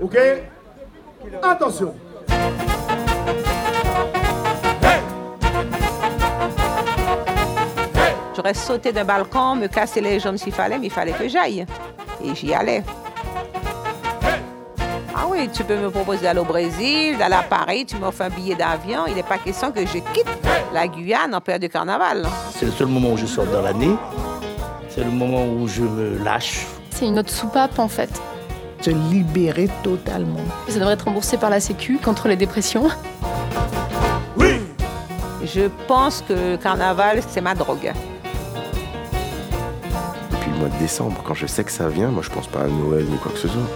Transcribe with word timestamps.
Ok? 0.00 0.16
Attention 1.42 1.94
J'aurais 8.36 8.54
sauté 8.54 8.92
d'un 8.92 9.04
balcon, 9.04 9.56
me 9.56 9.66
casser 9.66 10.00
les 10.00 10.20
jambes 10.20 10.36
s'il 10.36 10.52
fallait, 10.52 10.78
mais 10.78 10.86
il 10.86 10.92
fallait 10.92 11.12
que 11.12 11.26
j'aille. 11.28 11.66
Et 12.22 12.34
j'y 12.36 12.54
allais. 12.54 12.84
Ah 15.12 15.26
oui, 15.28 15.48
tu 15.52 15.64
peux 15.64 15.76
me 15.76 15.90
proposer 15.90 16.22
d'aller 16.22 16.38
au 16.38 16.44
Brésil, 16.44 17.18
d'aller 17.18 17.34
à 17.34 17.42
Paris, 17.42 17.84
tu 17.84 17.96
m'offres 17.96 18.22
un 18.22 18.30
billet 18.30 18.54
d'avion. 18.54 19.06
Il 19.08 19.16
n'est 19.16 19.24
pas 19.24 19.38
question 19.38 19.72
que 19.72 19.84
je 19.84 19.98
quitte 19.98 20.28
la 20.72 20.86
Guyane 20.86 21.34
en 21.34 21.40
période 21.40 21.62
de 21.62 21.66
carnaval. 21.66 22.28
C'est 22.52 22.66
le 22.66 22.70
seul 22.70 22.86
moment 22.86 23.10
où 23.10 23.16
je 23.16 23.26
sors 23.26 23.46
dans 23.46 23.62
l'année. 23.62 23.96
C'est 24.88 25.02
le 25.02 25.10
moment 25.10 25.44
où 25.44 25.66
je 25.66 25.82
me 25.82 26.22
lâche. 26.22 26.64
C'est 26.90 27.06
une 27.06 27.18
autre 27.18 27.32
soupape 27.32 27.80
en 27.80 27.88
fait. 27.88 28.10
Se 28.80 28.90
libérer 28.90 29.68
totalement. 29.82 30.40
Ça 30.68 30.78
devrait 30.78 30.94
être 30.94 31.04
remboursé 31.06 31.36
par 31.36 31.50
la 31.50 31.60
Sécu 31.60 31.98
contre 31.98 32.28
les 32.28 32.36
dépressions. 32.36 32.88
Oui 34.36 34.60
Je 35.44 35.68
pense 35.88 36.22
que 36.22 36.52
le 36.52 36.56
carnaval, 36.56 37.20
c'est 37.28 37.40
ma 37.40 37.54
drogue. 37.54 37.92
Depuis 40.30 40.50
le 40.50 40.56
mois 40.58 40.68
de 40.68 40.78
décembre, 40.78 41.22
quand 41.24 41.34
je 41.34 41.46
sais 41.46 41.64
que 41.64 41.72
ça 41.72 41.88
vient, 41.88 42.08
moi 42.08 42.22
je 42.22 42.30
pense 42.30 42.46
pas 42.46 42.60
à 42.60 42.68
Noël 42.68 43.04
ni 43.04 43.18
quoi 43.18 43.32
que 43.32 43.38
ce 43.38 43.48
soit. 43.48 43.68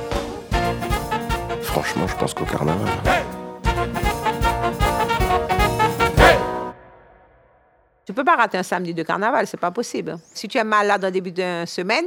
Franchement, 1.62 2.06
je 2.06 2.14
pense 2.16 2.32
qu'au 2.34 2.44
carnaval. 2.44 2.88
Tu 8.04 8.12
peux 8.12 8.24
pas 8.24 8.36
rater 8.36 8.58
un 8.58 8.62
samedi 8.62 8.94
de 8.94 9.02
carnaval, 9.02 9.46
c'est 9.46 9.60
pas 9.60 9.70
possible. 9.70 10.18
Si 10.34 10.46
tu 10.48 10.58
es 10.58 10.64
malade 10.64 11.04
au 11.04 11.10
début 11.10 11.30
d'une 11.32 11.64
semaine, 11.66 12.06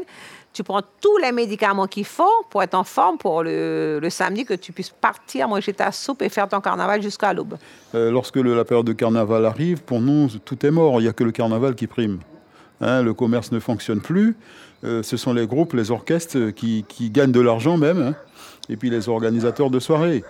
tu 0.56 0.64
prends 0.64 0.82
tous 1.02 1.18
les 1.18 1.34
médicaments 1.34 1.86
qu'il 1.86 2.06
faut 2.06 2.46
pour 2.50 2.64
être 2.64 2.76
en 2.76 2.86
forme 2.86 3.18
pour 3.18 3.44
le, 3.44 4.00
le, 4.02 4.10
samedi, 4.10 4.46
que 4.46 4.54
tu 4.54 4.72
puisses 4.72 4.90
partir, 4.90 5.50
manger 5.50 5.74
ta 5.74 5.92
soupe 5.92 6.22
et 6.22 6.30
faire 6.30 6.48
ton 6.48 6.62
carnaval 6.62 7.02
jusqu'à 7.02 7.34
l'aube. 7.34 7.56
Euh, 7.94 8.10
lorsque 8.10 8.38
le, 8.38 8.56
la 8.56 8.64
période 8.64 8.86
de 8.86 8.94
carnaval 8.94 9.46
arrive, 9.46 9.84
pour 9.84 10.00
nous, 10.00 10.30
tout 10.46 10.66
est 10.66 10.72
mort. 10.72 11.02
Il 11.02 11.04
n'y 11.04 11.10
a 11.10 11.14
que 11.14 11.26
le 11.26 11.34
carnaval 11.34 11.76
qui 11.76 11.88
prime. 11.88 12.20
Hein, 12.80 13.02
le 13.02 13.14
commerce 13.14 13.52
ne 13.52 13.60
fonctionne 13.60 14.00
plus. 14.00 14.38
Euh, 14.86 15.04
ce 15.04 15.18
sont 15.18 15.34
les 15.34 15.46
groupes, 15.46 15.74
les 15.74 15.92
orchestres 15.92 16.52
qui, 16.52 16.86
qui 16.88 17.10
gagnent 17.10 17.34
de 17.34 17.42
l'argent 17.42 17.76
même. 17.76 18.02
Hein, 18.02 18.16
et 18.70 18.78
puis 18.78 18.90
les 18.90 19.10
organisateurs 19.10 19.70
de 19.70 19.80
soirées. 19.82 20.24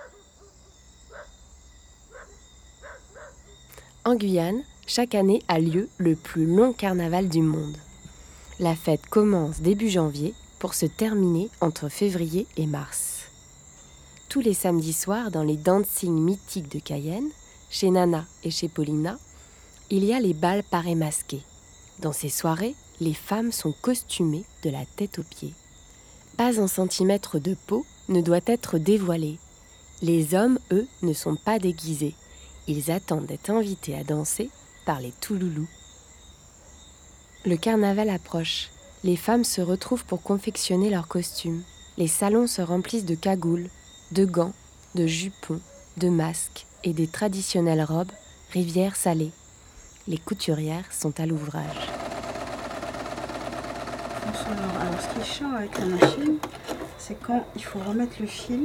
En 4.06 4.16
Guyane, 4.16 4.62
chaque 4.88 5.14
année 5.14 5.44
a 5.48 5.60
lieu 5.60 5.88
le 6.00 6.16
plus 6.16 6.48
long 6.48 6.74
carnaval 6.74 7.30
du 7.30 7.42
monde. 7.42 7.76
La 8.58 8.74
fête 8.74 9.06
commence 9.08 9.60
début 9.60 9.90
janvier 9.90 10.34
pour 10.60 10.76
se 10.76 10.86
terminer 10.86 11.50
entre 11.60 11.90
février 11.90 12.48
et 12.56 12.68
mars. 12.68 13.24
Tous 14.30 14.40
les 14.40 14.54
samedis 14.54 14.94
soirs, 14.94 15.30
dans 15.30 15.44
les 15.44 15.58
dancing 15.58 16.18
mythiques 16.18 16.72
de 16.72 16.80
Cayenne, 16.80 17.30
chez 17.70 17.90
Nana 17.90 18.26
et 18.46 18.52
chez 18.52 18.70
Paulina, 18.70 19.20
il 19.90 20.06
y 20.06 20.14
a 20.14 20.22
les 20.22 20.34
balles 20.34 20.64
parés 20.64 20.96
masqués. 20.96 21.42
Dans 22.00 22.14
ces 22.14 22.30
soirées, 22.30 22.76
les 23.02 23.14
femmes 23.14 23.52
sont 23.52 23.74
costumées 23.82 24.46
de 24.64 24.70
la 24.70 24.86
tête 24.86 25.20
aux 25.20 25.24
pieds. 25.24 25.54
Pas 26.38 26.62
un 26.62 26.68
centimètre 26.68 27.40
de 27.40 27.58
peau 27.68 27.86
ne 28.08 28.22
doit 28.22 28.40
être 28.46 28.78
dévoilé. 28.78 29.38
Les 30.02 30.34
hommes, 30.34 30.60
eux, 30.72 30.88
ne 31.02 31.12
sont 31.14 31.36
pas 31.36 31.60
déguisés. 31.60 32.16
Ils 32.68 32.90
attendent 32.90 33.26
d'être 33.26 33.50
invités 33.50 33.96
à 33.96 34.06
danser 34.06 34.50
par 34.86 35.02
les 35.02 35.12
Touloulous. 35.20 35.68
Le 37.48 37.58
carnaval 37.58 38.10
approche. 38.10 38.70
Les 39.04 39.16
femmes 39.16 39.44
se 39.44 39.62
retrouvent 39.62 40.04
pour 40.04 40.24
confectionner 40.24 40.90
leurs 40.90 41.08
costumes. 41.08 41.62
Les 41.96 42.08
salons 42.08 42.48
se 42.48 42.64
remplissent 42.64 43.06
de 43.06 43.14
cagoules, 43.14 43.68
de 44.12 44.26
gants, 44.26 44.54
de 44.96 45.06
jupons, 45.06 45.60
de 45.98 46.10
masques 46.10 46.66
et 46.84 46.92
des 46.92 47.06
traditionnelles 47.06 47.84
robes 47.84 48.12
rivière 48.52 48.96
salée. 48.96 49.30
Les 50.08 50.18
couturières 50.18 50.92
sont 50.92 51.20
à 51.20 51.28
l'ouvrage. 51.28 51.90
Alors, 54.48 55.02
ce 55.02 55.14
qui 55.14 55.22
est 55.22 55.34
chiant 55.34 55.52
avec 55.52 55.78
la 55.78 55.86
machine, 55.86 56.38
c'est 56.98 57.22
quand 57.22 57.46
il 57.56 57.64
faut 57.64 57.80
remettre 57.80 58.16
le 58.22 58.28
fil. 58.28 58.64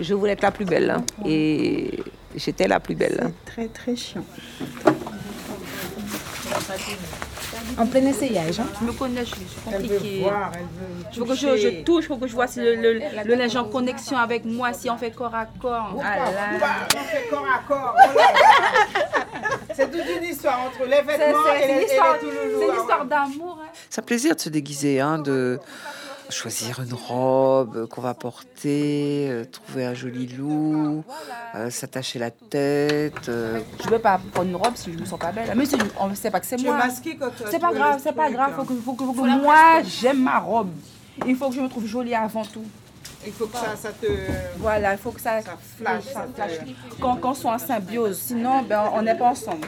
Je 0.00 0.14
voulais 0.14 0.32
être 0.32 0.42
la 0.42 0.50
plus 0.50 0.64
belle 0.64 0.90
hein, 0.90 1.04
et 1.24 2.02
j'étais 2.34 2.66
la 2.66 2.80
plus 2.80 2.96
belle. 2.96 3.32
Très 3.44 3.68
très 3.68 3.94
chiant. 3.94 4.24
En 7.78 7.86
plein 7.86 8.06
essayage. 8.06 8.60
Hein? 8.60 8.66
Je 8.80 8.86
me 8.86 8.92
connais, 8.92 9.24
je 9.24 9.34
suis 9.34 9.44
compliquée. 9.64 10.20
Voir, 10.22 10.52
je 11.12 11.20
veux 11.20 11.26
que 11.26 11.34
je, 11.34 11.56
je, 11.56 11.82
touche, 11.82 12.04
il 12.04 12.08
faut 12.08 12.16
que 12.16 12.26
je 12.26 12.34
vois 12.34 12.46
si 12.46 12.60
le, 12.60 12.74
le, 12.76 13.00
le 13.24 13.34
linge 13.34 13.56
en 13.56 13.64
connexion 13.64 14.16
avec 14.16 14.44
moi, 14.44 14.72
si 14.72 14.88
on 14.90 14.96
fait 14.96 15.10
corps 15.10 15.34
à 15.34 15.46
corps. 15.46 16.00
Ah 16.02 16.16
là. 16.16 16.86
On 16.96 17.00
fait 17.00 17.28
corps 17.28 17.46
à 17.46 17.62
corps. 17.66 17.96
C'est 19.74 19.90
toute 19.90 20.04
une 20.16 20.24
histoire 20.24 20.60
entre 20.60 20.84
les 20.88 21.02
vêtements 21.02 21.52
et, 21.60 21.66
les, 21.66 21.84
histoire, 21.84 22.16
et 22.16 22.26
les 22.26 22.32
C'est 22.58 22.68
une 22.68 22.80
histoire 22.80 23.04
d'amour. 23.04 23.58
Hein. 23.60 23.68
C'est 23.90 24.00
un 24.00 24.04
plaisir 24.04 24.36
de 24.36 24.40
se 24.40 24.48
déguiser, 24.48 25.00
hein, 25.00 25.18
de 25.18 25.58
choisir 26.30 26.80
une 26.80 26.94
robe 26.94 27.86
qu'on 27.88 28.00
va 28.00 28.14
porter, 28.14 29.28
euh, 29.30 29.44
trouver 29.44 29.84
un 29.84 29.94
joli 29.94 30.26
loup, 30.26 31.04
euh, 31.54 31.70
s'attacher 31.70 32.18
la 32.18 32.30
tête. 32.30 33.28
Euh. 33.28 33.60
Je 33.82 33.88
veux 33.88 33.98
pas 33.98 34.20
prendre 34.32 34.48
une 34.48 34.56
robe 34.56 34.74
si 34.74 34.92
je 34.92 34.98
me 34.98 35.04
sens 35.04 35.18
pas 35.18 35.32
belle. 35.32 35.52
Mais 35.56 35.64
on 35.98 36.08
ne 36.08 36.14
sait 36.14 36.30
pas 36.30 36.40
que 36.40 36.46
c'est 36.46 36.60
moi. 36.60 36.78
C'est 37.50 37.58
pas 37.58 37.72
grave, 37.72 38.00
c'est 38.02 38.14
pas 38.14 38.30
grave. 38.30 38.54
Faut 38.56 38.64
que, 38.64 38.74
faut 38.74 38.92
que, 38.94 39.04
faut 39.04 39.12
que 39.12 39.42
moi 39.42 39.82
j'aime 39.82 40.22
ma 40.22 40.38
robe. 40.38 40.70
Il 41.26 41.36
faut 41.36 41.48
que 41.48 41.54
je 41.54 41.60
me 41.60 41.68
trouve 41.68 41.86
jolie 41.86 42.14
avant 42.14 42.44
tout. 42.44 42.64
Il 43.26 43.32
faut 43.32 43.46
que 43.46 43.56
ça, 43.56 43.74
ça 43.76 43.90
te. 43.90 44.06
Voilà, 44.58 44.92
il 44.92 44.98
faut 44.98 45.10
que 45.10 45.20
ça, 45.20 45.40
ça 45.40 45.56
flash. 45.78 46.04
Ça 46.04 46.26
flash. 46.34 46.52
Qu'on 47.00 47.16
qu 47.16 47.34
soit 47.38 47.52
en 47.52 47.58
symbiose. 47.58 48.18
Sinon, 48.18 48.62
ben, 48.62 48.90
on 48.92 49.02
n'est 49.02 49.16
pas 49.16 49.30
ensemble. 49.30 49.66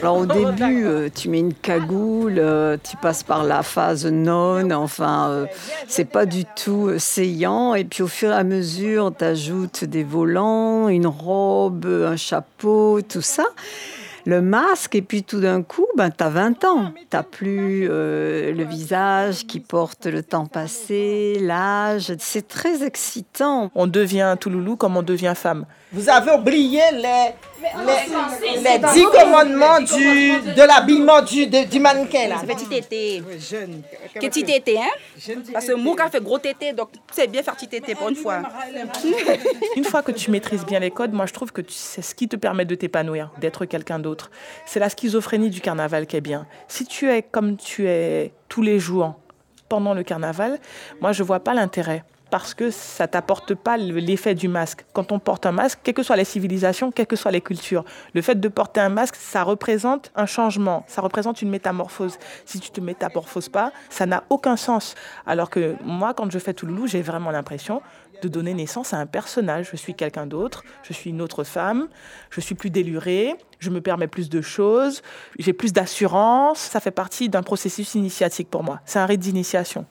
Alors 0.00 0.18
au 0.18 0.26
début, 0.26 0.84
euh, 0.84 1.08
tu 1.14 1.28
mets 1.28 1.40
une 1.40 1.54
cagoule, 1.54 2.38
euh, 2.38 2.76
tu 2.82 2.96
passes 2.96 3.22
par 3.22 3.44
la 3.44 3.62
phase 3.62 4.06
non, 4.06 4.70
enfin, 4.72 5.28
euh, 5.30 5.46
c'est 5.88 6.04
pas 6.04 6.26
du 6.26 6.44
tout 6.44 6.98
saillant. 6.98 7.74
Et 7.74 7.84
puis 7.84 8.02
au 8.02 8.06
fur 8.06 8.30
et 8.30 8.34
à 8.34 8.44
mesure, 8.44 9.12
tu 9.16 9.24
ajoutes 9.24 9.84
des 9.84 10.04
volants, 10.04 10.88
une 10.88 11.06
robe, 11.06 11.86
un 11.86 12.16
chapeau, 12.16 13.00
tout 13.02 13.22
ça 13.22 13.44
le 14.28 14.42
masque 14.42 14.96
et 14.96 15.02
puis 15.02 15.22
tout 15.22 15.38
d'un 15.38 15.62
coup, 15.62 15.86
ben, 15.96 16.10
tu 16.10 16.24
as 16.24 16.28
20 16.28 16.64
ans. 16.64 16.92
Tu 17.08 17.16
plus 17.30 17.86
le 17.86 18.64
visage 18.64 19.46
qui 19.46 19.60
porte 19.60 20.06
le 20.06 20.20
temps 20.24 20.46
passé, 20.46 21.38
l'âge. 21.40 22.12
C'est 22.18 22.48
très 22.48 22.82
excitant. 22.84 23.70
On 23.76 23.86
devient 23.86 24.36
tout 24.40 24.50
loulou 24.50 24.74
comme 24.74 24.96
on 24.96 25.04
devient 25.04 25.34
femme. 25.36 25.64
Vous 25.92 26.08
avez 26.08 26.32
oublié 26.32 26.82
les, 26.92 27.32
les, 27.62 28.60
les 28.60 28.78
dix 28.92 29.04
commandements 29.04 29.78
du, 29.80 30.52
de 30.52 30.66
l'habillement 30.66 31.22
du, 31.22 31.46
du 31.46 31.80
mannequin. 31.80 32.28
Là. 32.28 32.36
Ça 32.40 32.46
fait 32.46 32.54
petit 32.54 32.66
tété. 32.66 33.22
Que 34.14 34.26
petit 34.26 34.44
tété, 34.44 34.78
hein? 34.78 35.32
Parce 35.52 35.66
que 35.66 35.74
mon 35.74 35.94
a 35.94 36.10
fait 36.10 36.22
gros 36.22 36.38
tété, 36.38 36.72
donc 36.72 36.90
c'est 37.12 37.28
bien 37.28 37.42
faire 37.42 37.54
petit 37.54 37.68
tété 37.68 37.94
pour 37.94 38.08
une 38.08 38.16
fois. 38.16 38.42
une 39.76 39.84
fois 39.84 40.02
que 40.02 40.10
tu 40.10 40.30
maîtrises 40.30 40.66
bien 40.66 40.80
les 40.80 40.90
codes, 40.90 41.12
moi 41.12 41.26
je 41.26 41.32
trouve 41.32 41.52
que 41.52 41.62
c'est 41.68 42.02
ce 42.02 42.14
qui 42.14 42.28
te 42.28 42.36
permet 42.36 42.64
de 42.64 42.74
t'épanouir, 42.74 43.30
d'être 43.40 43.64
quelqu'un 43.64 44.00
d'autre. 44.00 44.30
C'est 44.66 44.80
la 44.80 44.88
schizophrénie 44.88 45.50
du 45.50 45.60
carnaval 45.60 46.06
qui 46.06 46.16
est 46.16 46.20
bien. 46.20 46.46
Si 46.66 46.84
tu 46.84 47.08
es 47.08 47.22
comme 47.22 47.56
tu 47.56 47.88
es 47.88 48.32
tous 48.48 48.62
les 48.62 48.80
jours 48.80 49.14
pendant 49.68 49.94
le 49.94 50.02
carnaval, 50.02 50.58
moi 51.00 51.12
je 51.12 51.22
vois 51.22 51.40
pas 51.40 51.54
l'intérêt 51.54 52.02
parce 52.30 52.54
que 52.54 52.70
ça 52.70 53.06
t'apporte 53.06 53.54
pas 53.54 53.76
l'effet 53.76 54.34
du 54.34 54.48
masque. 54.48 54.84
Quand 54.92 55.12
on 55.12 55.18
porte 55.18 55.46
un 55.46 55.52
masque, 55.52 55.80
quelles 55.82 55.94
que 55.94 56.02
soient 56.02 56.16
les 56.16 56.24
civilisations, 56.24 56.90
quelles 56.90 57.06
que 57.06 57.16
soient 57.16 57.30
les 57.30 57.40
cultures, 57.40 57.84
le 58.14 58.22
fait 58.22 58.38
de 58.40 58.48
porter 58.48 58.80
un 58.80 58.88
masque, 58.88 59.16
ça 59.16 59.42
représente 59.42 60.10
un 60.16 60.26
changement, 60.26 60.84
ça 60.88 61.00
représente 61.00 61.42
une 61.42 61.50
métamorphose. 61.50 62.18
Si 62.44 62.60
tu 62.60 62.70
te 62.70 62.80
métamorphoses 62.80 63.48
pas, 63.48 63.72
ça 63.90 64.06
n'a 64.06 64.24
aucun 64.30 64.56
sens. 64.56 64.94
Alors 65.26 65.50
que 65.50 65.76
moi, 65.84 66.14
quand 66.14 66.30
je 66.30 66.38
fais 66.38 66.54
Touloulou, 66.54 66.86
j'ai 66.86 67.02
vraiment 67.02 67.30
l'impression 67.30 67.80
de 68.22 68.28
donner 68.28 68.54
naissance 68.54 68.94
à 68.94 68.98
un 68.98 69.06
personnage. 69.06 69.68
Je 69.70 69.76
suis 69.76 69.94
quelqu'un 69.94 70.26
d'autre, 70.26 70.64
je 70.82 70.92
suis 70.92 71.10
une 71.10 71.20
autre 71.20 71.44
femme, 71.44 71.88
je 72.30 72.40
suis 72.40 72.54
plus 72.54 72.70
délurée, 72.70 73.34
je 73.58 73.70
me 73.70 73.80
permets 73.80 74.08
plus 74.08 74.28
de 74.28 74.40
choses, 74.40 75.02
j'ai 75.38 75.52
plus 75.52 75.72
d'assurance. 75.72 76.58
Ça 76.58 76.80
fait 76.80 76.90
partie 76.90 77.28
d'un 77.28 77.42
processus 77.42 77.94
initiatique 77.94 78.50
pour 78.50 78.62
moi. 78.62 78.80
C'est 78.84 78.98
un 78.98 79.06
rite 79.06 79.20
d'initiation. 79.20 79.86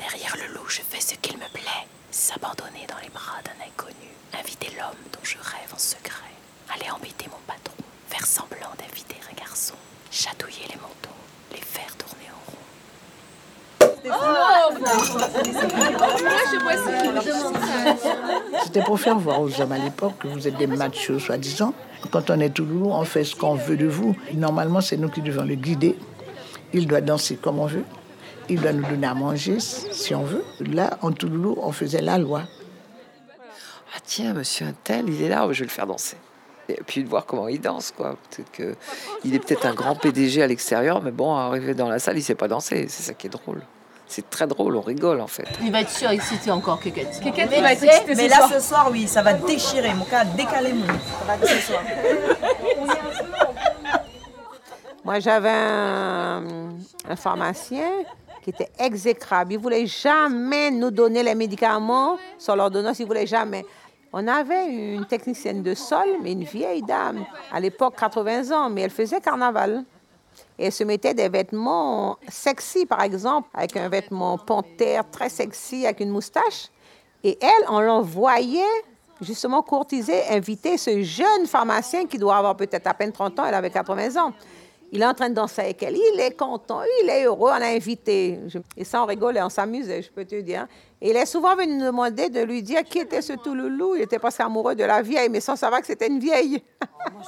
Derrière 0.00 0.34
le 0.36 0.54
loup, 0.54 0.66
je 0.66 0.80
fais 0.80 1.00
ce 1.00 1.14
qu'il 1.20 1.36
me 1.36 1.48
plaît. 1.52 1.84
S'abandonner 2.10 2.86
dans 2.88 2.96
les 3.02 3.10
bras 3.10 3.36
d'un 3.44 3.60
inconnu. 3.62 4.08
Inviter 4.32 4.68
l'homme 4.78 4.96
dont 5.12 5.20
je 5.22 5.36
rêve 5.36 5.74
en 5.74 5.78
secret. 5.78 6.32
Aller 6.74 6.90
embêter 6.90 7.26
mon 7.30 7.36
patron. 7.46 7.74
Faire 8.08 8.26
semblant 8.26 8.72
d'inviter 8.78 9.16
un 9.30 9.34
garçon. 9.38 9.74
Chatouiller 10.10 10.64
les 10.70 10.76
moutons. 10.76 11.20
Les 11.52 11.60
faire 11.60 11.94
tourner 11.98 12.30
en 12.32 12.40
rond. 12.50 12.56
C'était 18.64 18.82
pour 18.82 18.98
faire 18.98 19.18
voir 19.18 19.42
aux 19.42 19.60
hommes 19.60 19.72
à 19.72 19.78
l'époque 19.78 20.14
que 20.20 20.28
vous 20.28 20.48
êtes 20.48 20.56
des 20.56 20.66
machos, 20.66 21.18
soi-disant. 21.18 21.74
Quand 22.10 22.30
on 22.30 22.40
est 22.40 22.54
tout 22.54 22.64
lourd, 22.64 22.94
on 22.94 23.04
fait 23.04 23.24
ce 23.24 23.36
qu'on 23.36 23.54
veut 23.54 23.76
de 23.76 23.86
vous. 23.86 24.16
Normalement, 24.32 24.80
c'est 24.80 24.96
nous 24.96 25.10
qui 25.10 25.20
devons 25.20 25.44
le 25.44 25.56
guider. 25.56 25.98
Il 26.72 26.86
doit 26.86 27.02
danser 27.02 27.36
comme 27.36 27.58
on 27.58 27.66
veut 27.66 27.84
il 28.50 28.60
doit 28.60 28.72
nous 28.72 28.86
donner 28.86 29.06
à 29.06 29.14
manger 29.14 29.58
si 29.60 30.14
on 30.14 30.24
veut. 30.24 30.44
Là, 30.60 30.98
en 31.02 31.12
Toulouse, 31.12 31.56
on 31.62 31.72
faisait 31.72 32.02
la 32.02 32.18
loi. 32.18 32.42
Ah 33.94 33.98
tiens, 34.04 34.34
monsieur 34.34 34.66
un 34.66 35.02
il 35.06 35.22
est 35.22 35.28
là, 35.28 35.46
je 35.50 35.60
vais 35.60 35.66
le 35.66 35.70
faire 35.70 35.86
danser. 35.86 36.16
Et 36.68 36.80
puis 36.86 37.02
de 37.02 37.08
voir 37.08 37.26
comment 37.26 37.48
il 37.48 37.60
danse, 37.60 37.92
quoi. 37.96 38.16
Peut-être 38.30 38.50
que 38.52 38.76
il 39.24 39.34
est 39.34 39.40
peut-être 39.40 39.66
un 39.66 39.74
grand 39.74 39.96
PDG 39.96 40.42
à 40.42 40.46
l'extérieur, 40.46 41.02
mais 41.02 41.10
bon, 41.10 41.34
arrivé 41.34 41.74
dans 41.74 41.88
la 41.88 41.98
salle, 41.98 42.18
il 42.18 42.22
sait 42.22 42.34
pas 42.36 42.46
danser. 42.46 42.86
C'est 42.88 43.02
ça 43.02 43.14
qui 43.14 43.26
est 43.26 43.30
drôle. 43.30 43.62
C'est 44.06 44.28
très 44.28 44.46
drôle, 44.48 44.76
on 44.76 44.80
rigole 44.80 45.20
en 45.20 45.28
fait. 45.28 45.46
Il 45.62 45.70
va 45.70 45.82
être 45.82 45.90
surexcité 45.90 46.50
encore, 46.50 46.80
Keket. 46.80 47.20
Keket, 47.22 47.48
il 47.56 47.62
va 47.62 47.72
être 47.72 47.84
excité 47.84 48.14
Mais 48.16 48.28
là, 48.28 48.48
ce 48.52 48.58
soir, 48.60 48.88
oui, 48.90 49.06
ça 49.06 49.22
va 49.22 49.34
déchirer. 49.34 49.94
Mon 49.94 50.04
cas, 50.04 50.24
décaler 50.24 50.72
mon. 50.72 50.86
Ça 50.86 51.24
va 51.26 51.46
ce 51.46 51.56
soir. 51.66 51.82
Moi, 55.04 55.18
j'avais 55.18 55.48
un, 55.48 56.42
un, 57.08 57.16
pharmacien 57.16 57.88
qui 58.42 58.50
était 58.50 58.70
exécrable. 58.78 59.52
Il 59.52 59.58
ne 59.58 59.62
voulait 59.62 59.86
jamais 59.86 60.70
nous 60.70 60.90
donner 60.90 61.22
les 61.22 61.34
médicaments 61.34 62.16
sur 62.38 62.56
l'ordonnance. 62.56 62.98
Il 62.98 63.02
ne 63.02 63.08
voulait 63.08 63.26
jamais. 63.26 63.64
On 64.12 64.26
avait 64.26 64.66
une 64.66 65.06
technicienne 65.06 65.62
de 65.62 65.74
sol, 65.74 66.06
mais 66.22 66.32
une 66.32 66.44
vieille 66.44 66.82
dame, 66.82 67.24
à 67.52 67.60
l'époque 67.60 67.94
80 67.96 68.50
ans, 68.50 68.68
mais 68.68 68.82
elle 68.82 68.90
faisait 68.90 69.20
carnaval. 69.20 69.84
Et 70.58 70.66
elle 70.66 70.72
se 70.72 70.82
mettait 70.84 71.14
des 71.14 71.28
vêtements 71.28 72.18
sexy, 72.28 72.86
par 72.86 73.02
exemple, 73.02 73.48
avec 73.54 73.76
un 73.76 73.88
vêtement 73.88 74.36
panthère 74.36 75.08
très 75.10 75.28
sexy, 75.28 75.86
avec 75.86 76.00
une 76.00 76.10
moustache. 76.10 76.70
Et 77.22 77.38
elle, 77.40 77.66
on 77.68 77.80
l'envoyait 77.80 78.60
justement 79.20 79.62
courtiser, 79.62 80.22
inviter 80.30 80.76
ce 80.78 81.02
jeune 81.02 81.46
pharmacien 81.46 82.06
qui 82.06 82.18
doit 82.18 82.36
avoir 82.36 82.56
peut-être 82.56 82.86
à 82.86 82.94
peine 82.94 83.12
30 83.12 83.38
ans, 83.38 83.44
elle 83.46 83.54
avait 83.54 83.70
80 83.70 84.16
ans. 84.20 84.32
Il 84.92 85.02
est 85.02 85.06
en 85.06 85.14
train 85.14 85.28
de 85.30 85.34
danser 85.34 85.62
avec 85.62 85.82
elle. 85.82 85.96
Il 85.96 86.20
est 86.20 86.36
content, 86.36 86.80
il 87.02 87.08
est 87.08 87.24
heureux, 87.24 87.50
on 87.54 87.58
l'a 87.58 87.68
invité. 87.68 88.40
Et 88.76 88.84
ça, 88.84 89.02
on 89.02 89.06
rigolait, 89.06 89.40
on 89.42 89.48
s'amusait, 89.48 90.02
je 90.02 90.10
peux 90.10 90.24
te 90.24 90.40
dire. 90.40 90.66
Et 91.00 91.10
il 91.10 91.16
est 91.16 91.26
souvent 91.26 91.54
venu 91.54 91.76
nous 91.76 91.86
demander 91.86 92.28
de 92.28 92.40
lui 92.40 92.62
dire 92.62 92.82
qui 92.82 92.98
était 92.98 93.22
ce 93.22 93.34
Touloulou. 93.34 93.94
Il 93.94 94.02
était 94.02 94.18
presque 94.18 94.40
amoureux 94.40 94.74
de 94.74 94.82
la 94.84 95.00
vieille, 95.00 95.28
mais 95.28 95.40
sans 95.40 95.54
savoir 95.54 95.80
que 95.80 95.86
c'était 95.86 96.08
une 96.08 96.18
vieille. 96.18 96.62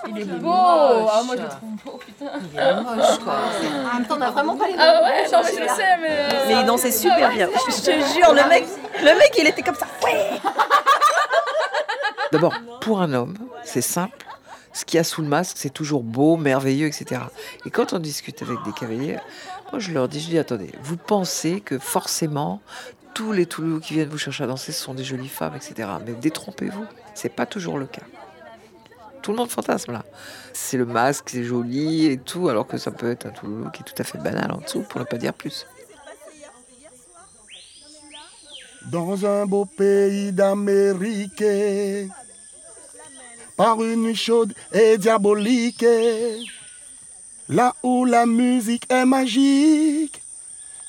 il 0.08 0.18
est 0.20 0.24
beau 0.24 0.50
Ah, 0.50 1.22
moi, 1.24 1.36
je 1.36 1.42
le 1.42 1.48
trouve 1.48 1.70
beau, 1.84 2.00
putain 2.04 2.32
Il 2.52 2.58
est 2.58 2.74
moche, 2.74 3.18
quoi 3.22 3.34
En 3.92 3.98
même 3.98 4.06
temps, 4.06 4.16
on 4.16 4.18
n'a 4.18 4.30
vraiment 4.30 4.56
pas 4.56 4.66
les 4.66 4.72
mêmes 4.72 4.80
Ah 4.80 5.02
ouais, 5.04 5.30
non, 5.30 5.38
mais 5.44 5.52
je 5.56 5.60
le 5.62 5.68
sais, 5.68 5.96
mais... 6.00 6.08
Euh, 6.10 6.44
mais 6.48 6.54
il 6.60 6.66
dansait 6.66 6.90
super 6.90 7.30
bien. 7.30 7.48
Je 7.68 7.80
te 7.80 7.90
jure, 8.14 8.34
le 8.34 8.48
mec, 8.48 8.64
le 9.00 9.18
mec, 9.18 9.32
il 9.38 9.46
était 9.46 9.62
comme 9.62 9.76
ça. 9.76 9.86
D'abord, 12.32 12.54
pour 12.80 13.00
un 13.00 13.12
homme, 13.12 13.34
c'est 13.62 13.82
simple 13.82 14.26
ce 14.72 14.84
qu'il 14.84 14.96
y 14.96 15.00
a 15.00 15.04
sous 15.04 15.22
le 15.22 15.28
masque, 15.28 15.56
c'est 15.58 15.72
toujours 15.72 16.02
beau, 16.02 16.36
merveilleux, 16.36 16.86
etc. 16.86 17.22
Et 17.66 17.70
quand 17.70 17.92
on 17.92 17.98
discute 17.98 18.42
avec 18.42 18.62
des 18.64 18.72
cavaliers, 18.72 19.18
moi 19.70 19.78
je 19.78 19.92
leur 19.92 20.08
dis, 20.08 20.20
je 20.20 20.28
dis, 20.28 20.38
attendez, 20.38 20.70
vous 20.82 20.96
pensez 20.96 21.60
que 21.60 21.78
forcément 21.78 22.60
tous 23.14 23.32
les 23.32 23.46
Toulouse 23.46 23.82
qui 23.84 23.94
viennent 23.94 24.08
vous 24.08 24.18
chercher 24.18 24.44
à 24.44 24.46
danser, 24.46 24.72
sont 24.72 24.94
des 24.94 25.04
jolies 25.04 25.28
femmes, 25.28 25.54
etc. 25.54 25.88
Mais 26.06 26.14
détrompez-vous, 26.14 26.86
c'est 27.14 27.28
pas 27.28 27.46
toujours 27.46 27.78
le 27.78 27.86
cas. 27.86 28.02
Tout 29.20 29.32
le 29.32 29.36
monde 29.36 29.50
fantasme 29.50 29.92
là. 29.92 30.04
C'est 30.52 30.76
le 30.76 30.86
masque, 30.86 31.28
c'est 31.30 31.44
joli 31.44 32.06
et 32.06 32.18
tout, 32.18 32.48
alors 32.48 32.66
que 32.66 32.78
ça 32.78 32.90
peut 32.90 33.10
être 33.10 33.26
un 33.26 33.30
Toulouse 33.30 33.68
qui 33.72 33.82
est 33.82 33.84
tout 33.84 33.94
à 33.98 34.04
fait 34.04 34.18
banal 34.18 34.50
en 34.50 34.58
dessous, 34.58 34.80
pour 34.80 35.00
ne 35.00 35.04
pas 35.04 35.18
dire 35.18 35.34
plus. 35.34 35.66
Dans 38.90 39.24
un 39.26 39.46
beau 39.46 39.64
pays 39.64 40.32
d'Amérique, 40.32 41.44
par 43.56 43.82
une 43.82 44.02
nuit 44.02 44.16
chaude 44.16 44.54
et 44.72 44.98
diabolique. 44.98 45.84
Là 47.48 47.74
où 47.82 48.04
la 48.04 48.26
musique 48.26 48.90
est 48.90 49.04
magique, 49.04 50.22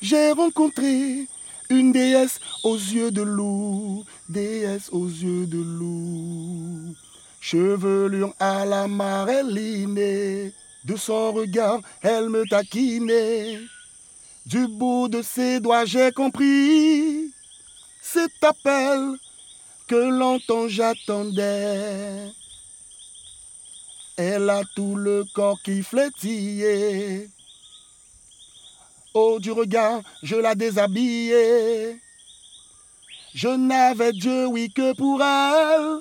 j'ai 0.01 0.31
rencontré 0.31 1.27
une 1.69 1.91
déesse 1.91 2.39
aux 2.63 2.75
yeux 2.75 3.11
de 3.11 3.21
loup, 3.21 4.03
déesse 4.29 4.89
aux 4.91 5.07
yeux 5.07 5.45
de 5.45 5.57
loup. 5.57 6.95
Chevelure 7.39 8.33
à 8.39 8.65
la 8.65 8.87
Maréline, 8.87 10.51
de 10.85 10.95
son 10.95 11.33
regard, 11.33 11.81
elle 12.01 12.29
me 12.29 12.47
taquinait. 12.47 13.59
Du 14.45 14.67
bout 14.67 15.07
de 15.07 15.21
ses 15.21 15.59
doigts, 15.59 15.85
j'ai 15.85 16.11
compris 16.11 17.31
cet 18.01 18.31
appel 18.41 19.15
que 19.87 19.95
longtemps 19.95 20.67
j'attendais. 20.67 22.31
Elle 24.15 24.49
a 24.49 24.61
tout 24.75 24.95
le 24.95 25.23
corps 25.33 25.59
qui 25.63 25.81
flétillait. 25.81 27.27
Oh, 29.15 29.39
du 29.39 29.51
regard, 29.51 30.01
je 30.21 30.35
la 30.35 30.53
déshabillais. 30.55 31.99
Je 33.33 33.47
n'avais 33.47 34.11
Dieu, 34.11 34.45
oui, 34.47 34.71
que 34.71 34.95
pour 34.95 35.21
elle. 35.21 35.99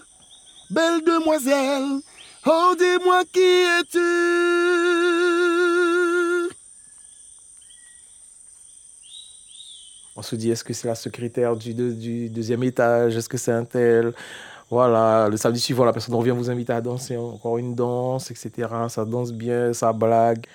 Belle 0.71 1.03
demoiselle, 1.05 2.01
oh, 2.47 2.75
dis-moi 2.79 3.25
qui 3.33 3.41
es-tu? 3.41 3.99
On 10.17 10.23
se 10.23 10.37
dit, 10.37 10.51
est-ce 10.51 10.65
que 10.65 10.73
c'est 10.73 10.89
la 10.89 10.95
secrétaire 10.95 11.57
du, 11.57 11.75
du 11.75 12.29
deuxième 12.31 12.63
étage? 12.63 13.17
Est-ce 13.17 13.29
que 13.29 13.39
c'est 13.39 13.53
un 13.53 13.65
tel? 13.65 14.15
Voilà, 14.73 15.29
le 15.29 15.37
samedi 15.37 15.61
suivant, 15.61 15.85
la 15.85 15.93
personne 15.93 16.15
revient 16.15 16.31
vous 16.31 16.51
inviter 16.51 16.73
à 16.73 16.81
danser 16.81 17.15
encore 17.19 17.59
une 17.59 17.75
danse, 17.75 18.31
etc. 18.31 18.69
Ça 18.89 19.05
danse 19.05 19.31
bien, 19.31 19.75
ça 19.75 19.93
blague. 19.93 20.47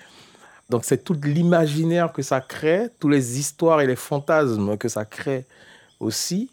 Donc 0.72 0.86
c'est 0.86 1.04
tout 1.04 1.16
l'imaginaire 1.24 2.12
que 2.12 2.24
ça 2.24 2.42
crée, 2.42 2.90
toutes 3.00 3.12
les 3.12 3.38
histoires 3.38 3.80
et 3.80 3.86
les 3.86 3.96
fantasmes 3.96 4.76
que 4.76 4.90
ça 4.90 5.06
crée 5.06 5.46
aussi, 6.00 6.50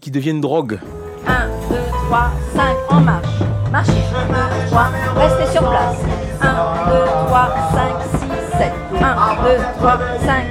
qui 0.00 0.10
deviennent 0.10 0.40
drogue. 0.40 0.80
1, 1.26 1.48
2, 1.68 1.76
3, 2.08 2.30
5, 2.54 2.76
en 2.88 3.00
marche. 3.02 3.26
Marchez. 3.70 3.92
1, 3.92 4.28
2, 4.28 4.70
3, 4.70 4.88
restez 5.16 5.52
sur 5.52 5.68
place. 5.68 5.98
1, 6.40 6.46
2, 6.46 7.04
3, 7.26 7.54
5, 7.72 7.92
6, 8.10 8.56
7. 8.56 8.72
1, 8.92 9.42
2, 9.44 9.56
3, 9.80 9.98
5, 10.24 10.46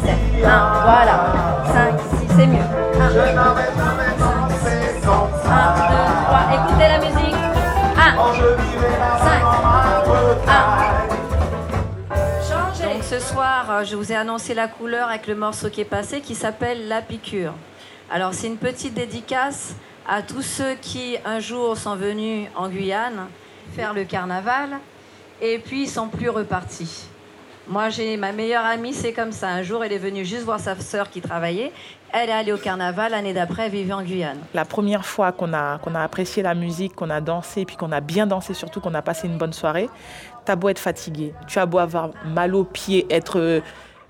6, 0.00 0.06
7. 0.06 0.44
1, 0.46 0.72
voilà. 0.84 1.62
5, 1.66 2.00
6, 2.00 2.34
c'est 2.34 2.46
mieux. 2.46 2.64
1, 2.98 3.12
2, 3.12 3.20
3, 3.34 3.91
soir, 13.22 13.70
euh, 13.70 13.84
je 13.84 13.94
vous 13.94 14.10
ai 14.10 14.16
annoncé 14.16 14.52
la 14.52 14.66
couleur 14.66 15.08
avec 15.08 15.28
le 15.28 15.36
morceau 15.36 15.70
qui 15.70 15.80
est 15.80 15.84
passé 15.84 16.20
qui 16.20 16.34
s'appelle 16.34 16.88
La 16.88 17.02
piqûre. 17.02 17.54
Alors 18.10 18.34
c'est 18.34 18.48
une 18.48 18.56
petite 18.56 18.94
dédicace 18.94 19.76
à 20.08 20.22
tous 20.22 20.42
ceux 20.42 20.74
qui 20.74 21.16
un 21.24 21.38
jour 21.38 21.76
sont 21.76 21.94
venus 21.94 22.48
en 22.56 22.68
Guyane 22.68 23.28
faire 23.76 23.94
le 23.94 24.04
carnaval 24.04 24.70
et 25.40 25.60
puis 25.60 25.84
ils 25.84 25.88
sont 25.88 26.08
plus 26.08 26.30
repartis. 26.30 27.06
Moi, 27.68 27.90
j'ai 27.90 28.16
ma 28.16 28.32
meilleure 28.32 28.64
amie, 28.64 28.92
c'est 28.92 29.12
comme 29.12 29.30
ça. 29.30 29.48
Un 29.48 29.62
jour, 29.62 29.84
elle 29.84 29.92
est 29.92 29.98
venue 29.98 30.24
juste 30.24 30.42
voir 30.42 30.58
sa 30.58 30.74
sœur 30.80 31.08
qui 31.08 31.20
travaillait. 31.20 31.72
Elle 32.12 32.28
est 32.28 32.32
allée 32.32 32.52
au 32.52 32.58
carnaval. 32.58 33.12
L'année 33.12 33.32
d'après, 33.32 33.66
elle 33.66 33.70
vivait 33.70 33.92
en 33.92 34.02
Guyane. 34.02 34.40
La 34.52 34.64
première 34.64 35.06
fois 35.06 35.30
qu'on 35.30 35.54
a, 35.54 35.78
qu'on 35.78 35.94
a 35.94 36.02
apprécié 36.02 36.42
la 36.42 36.54
musique, 36.54 36.96
qu'on 36.96 37.08
a 37.08 37.20
dansé, 37.20 37.64
puis 37.64 37.76
qu'on 37.76 37.92
a 37.92 38.00
bien 38.00 38.26
dansé, 38.26 38.52
surtout 38.52 38.80
qu'on 38.80 38.94
a 38.94 39.02
passé 39.02 39.28
une 39.28 39.38
bonne 39.38 39.52
soirée, 39.52 39.88
t'as 40.44 40.56
beau 40.56 40.68
être 40.68 40.78
fatigué, 40.78 41.34
tu 41.46 41.58
as 41.58 41.66
beau 41.66 41.78
avoir 41.78 42.10
mal 42.24 42.54
aux 42.54 42.64
pieds, 42.64 43.06
être 43.10 43.38
euh, 43.38 43.60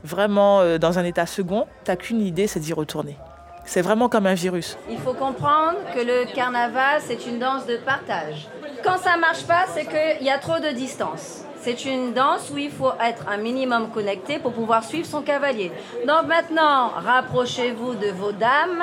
vraiment 0.05 0.61
euh, 0.61 0.79
dans 0.79 0.99
un 0.99 1.05
état 1.05 1.27
second, 1.27 1.67
t'as 1.85 1.97
qu'une 1.97 2.21
idée, 2.21 2.47
c'est 2.47 2.61
d'y 2.61 2.73
retourner. 2.73 3.17
C'est 3.65 3.83
vraiment 3.83 4.09
comme 4.09 4.27
un 4.27 4.35
virus. 4.35 4.77
Il 4.91 4.99
faut 4.99 5.15
comprendre 5.15 5.79
que 5.95 6.01
le 6.01 6.35
carnaval, 6.35 7.01
c'est 7.01 7.27
une 7.27 7.39
danse 7.39 7.65
de 7.67 7.77
partage. 7.77 8.49
Quand 8.83 8.99
ça 8.99 9.17
marche 9.17 9.45
pas, 9.45 9.67
c'est 9.73 9.87
qu'il 9.87 10.27
y 10.27 10.31
a 10.31 10.39
trop 10.39 10.59
de 10.59 10.75
distance. 10.75 11.45
C'est 11.61 11.85
une 11.85 12.12
danse 12.12 12.51
où 12.53 12.59
il 12.59 12.73
faut 12.73 12.91
être 13.01 13.29
un 13.29 13.37
minimum 13.37 13.91
connecté 13.91 14.41
pour 14.41 14.53
pouvoir 14.53 14.83
suivre 14.83 15.07
son 15.07 15.23
cavalier. 15.23 15.71
Donc 16.09 16.27
maintenant, 16.27 16.89
rapprochez-vous 16.97 17.95
de 17.95 18.09
vos 18.09 18.33
dames. 18.33 18.83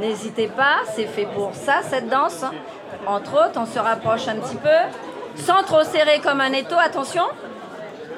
N'hésitez 0.00 0.48
pas, 0.48 0.78
c'est 0.96 1.06
fait 1.06 1.28
pour 1.32 1.54
ça, 1.54 1.82
cette 1.88 2.08
danse. 2.08 2.44
Entre 3.06 3.34
autres, 3.34 3.60
on 3.60 3.66
se 3.66 3.78
rapproche 3.78 4.26
un 4.26 4.34
petit 4.36 4.56
peu, 4.56 4.68
sans 5.38 5.62
trop 5.62 5.82
serrer 5.84 6.20
comme 6.20 6.40
un 6.40 6.52
étau, 6.52 6.76
attention. 6.78 7.24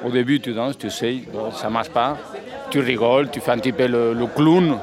Au 0.03 0.09
début, 0.09 0.39
tu 0.39 0.53
danses, 0.53 0.77
tu 0.77 0.89
sais, 0.89 1.21
ça 1.53 1.69
marche 1.69 1.89
pas. 1.89 2.17
Tu 2.69 2.79
rigoles, 2.79 3.29
tu 3.29 3.39
fais 3.39 3.51
un 3.51 3.57
petit 3.57 3.71
peu 3.71 3.87
le, 3.87 4.13
le 4.13 4.25
clown, 4.25 4.77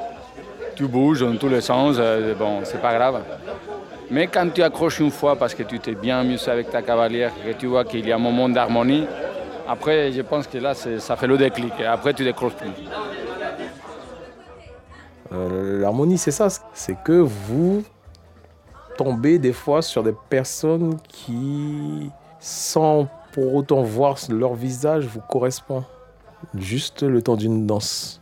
tu 0.77 0.87
bouges 0.87 1.21
dans 1.21 1.37
tous 1.37 1.49
les 1.49 1.61
sens, 1.61 1.97
euh, 1.99 2.35
bon, 2.35 2.61
c'est 2.63 2.81
pas 2.81 2.95
grave. 2.95 3.23
Mais 4.11 4.27
quand 4.27 4.49
tu 4.55 4.63
accroches 4.63 5.01
une 5.01 5.11
fois 5.11 5.37
parce 5.37 5.55
que 5.55 5.63
tu 5.63 5.81
t'es 5.81 5.95
bien 5.95 6.21
amusé 6.21 6.51
avec 6.51 6.71
ta 6.71 6.83
cavalière, 6.83 7.33
que 7.45 7.53
tu 7.53 7.67
vois 7.67 7.85
qu'il 7.85 8.07
y 8.07 8.13
a 8.13 8.15
un 8.15 8.19
moment 8.19 8.49
d'harmonie, 8.49 9.07
après, 9.69 10.13
je 10.13 10.23
pense 10.23 10.47
que 10.47 10.57
là, 10.57 10.73
ça 10.75 11.17
fait 11.17 11.27
le 11.27 11.37
déclic. 11.37 11.75
Et 11.79 11.85
après, 11.85 12.15
tu 12.15 12.25
décroches 12.25 12.55
plus. 12.55 12.71
Euh, 15.31 15.81
l'harmonie, 15.81 16.17
c'est 16.17 16.31
ça. 16.31 16.49
C'est 16.73 16.97
que 17.05 17.13
vous 17.13 17.85
tombez 18.97 19.39
des 19.39 19.53
fois 19.53 19.83
sur 19.83 20.03
des 20.03 20.15
personnes 20.31 20.97
qui, 21.07 22.11
sans 22.41 23.09
pour 23.33 23.55
autant 23.55 23.83
voir 23.83 24.19
leur 24.31 24.55
visage, 24.55 25.07
vous 25.07 25.21
correspond. 25.21 25.85
Juste 26.55 27.03
le 27.03 27.23
temps 27.23 27.37
d'une 27.37 27.67
danse. 27.67 28.21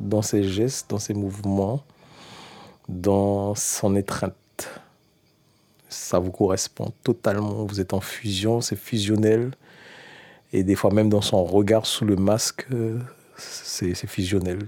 dans 0.00 0.22
ses 0.22 0.42
gestes, 0.42 0.88
dans 0.88 0.98
ses 0.98 1.12
mouvements, 1.12 1.82
dans 2.88 3.54
son 3.54 3.94
étreinte. 3.94 4.34
Ça 5.88 6.18
vous 6.18 6.30
correspond 6.30 6.92
totalement. 7.02 7.64
Vous 7.64 7.80
êtes 7.80 7.92
en 7.92 8.00
fusion, 8.00 8.62
c'est 8.62 8.76
fusionnel. 8.76 9.52
Et 10.54 10.64
des 10.64 10.74
fois 10.74 10.90
même 10.92 11.10
dans 11.10 11.20
son 11.20 11.44
regard 11.44 11.84
sous 11.86 12.04
le 12.06 12.16
masque, 12.16 12.66
c'est 13.36 14.06
fusionnel. 14.06 14.60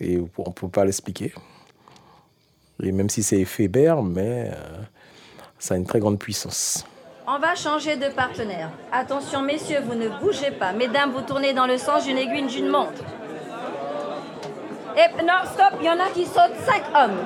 Et 0.00 0.18
on 0.18 0.48
ne 0.48 0.52
peut 0.52 0.68
pas 0.68 0.84
l'expliquer. 0.84 1.32
Et 2.82 2.92
même 2.92 3.10
si 3.10 3.22
c'est 3.22 3.38
éphémère, 3.38 4.02
mais 4.02 4.50
euh, 4.52 4.82
ça 5.58 5.74
a 5.74 5.76
une 5.76 5.86
très 5.86 6.00
grande 6.00 6.18
puissance. 6.18 6.86
On 7.32 7.38
va 7.38 7.54
changer 7.54 7.94
de 7.94 8.08
partenaire. 8.08 8.70
Attention, 8.90 9.40
messieurs, 9.40 9.78
vous 9.84 9.94
ne 9.94 10.08
bougez 10.08 10.50
pas. 10.50 10.72
Mesdames, 10.72 11.12
vous 11.12 11.20
tournez 11.20 11.52
dans 11.52 11.66
le 11.68 11.78
sens 11.78 12.04
d'une 12.04 12.18
aiguille 12.18 12.48
d'une 12.48 12.66
montre. 12.66 13.04
Et 14.96 15.22
non, 15.22 15.34
stop, 15.44 15.78
il 15.78 15.86
y 15.86 15.90
en 15.90 16.00
a 16.00 16.08
qui 16.12 16.24
sautent 16.24 16.58
cinq 16.66 16.82
hommes. 16.92 17.18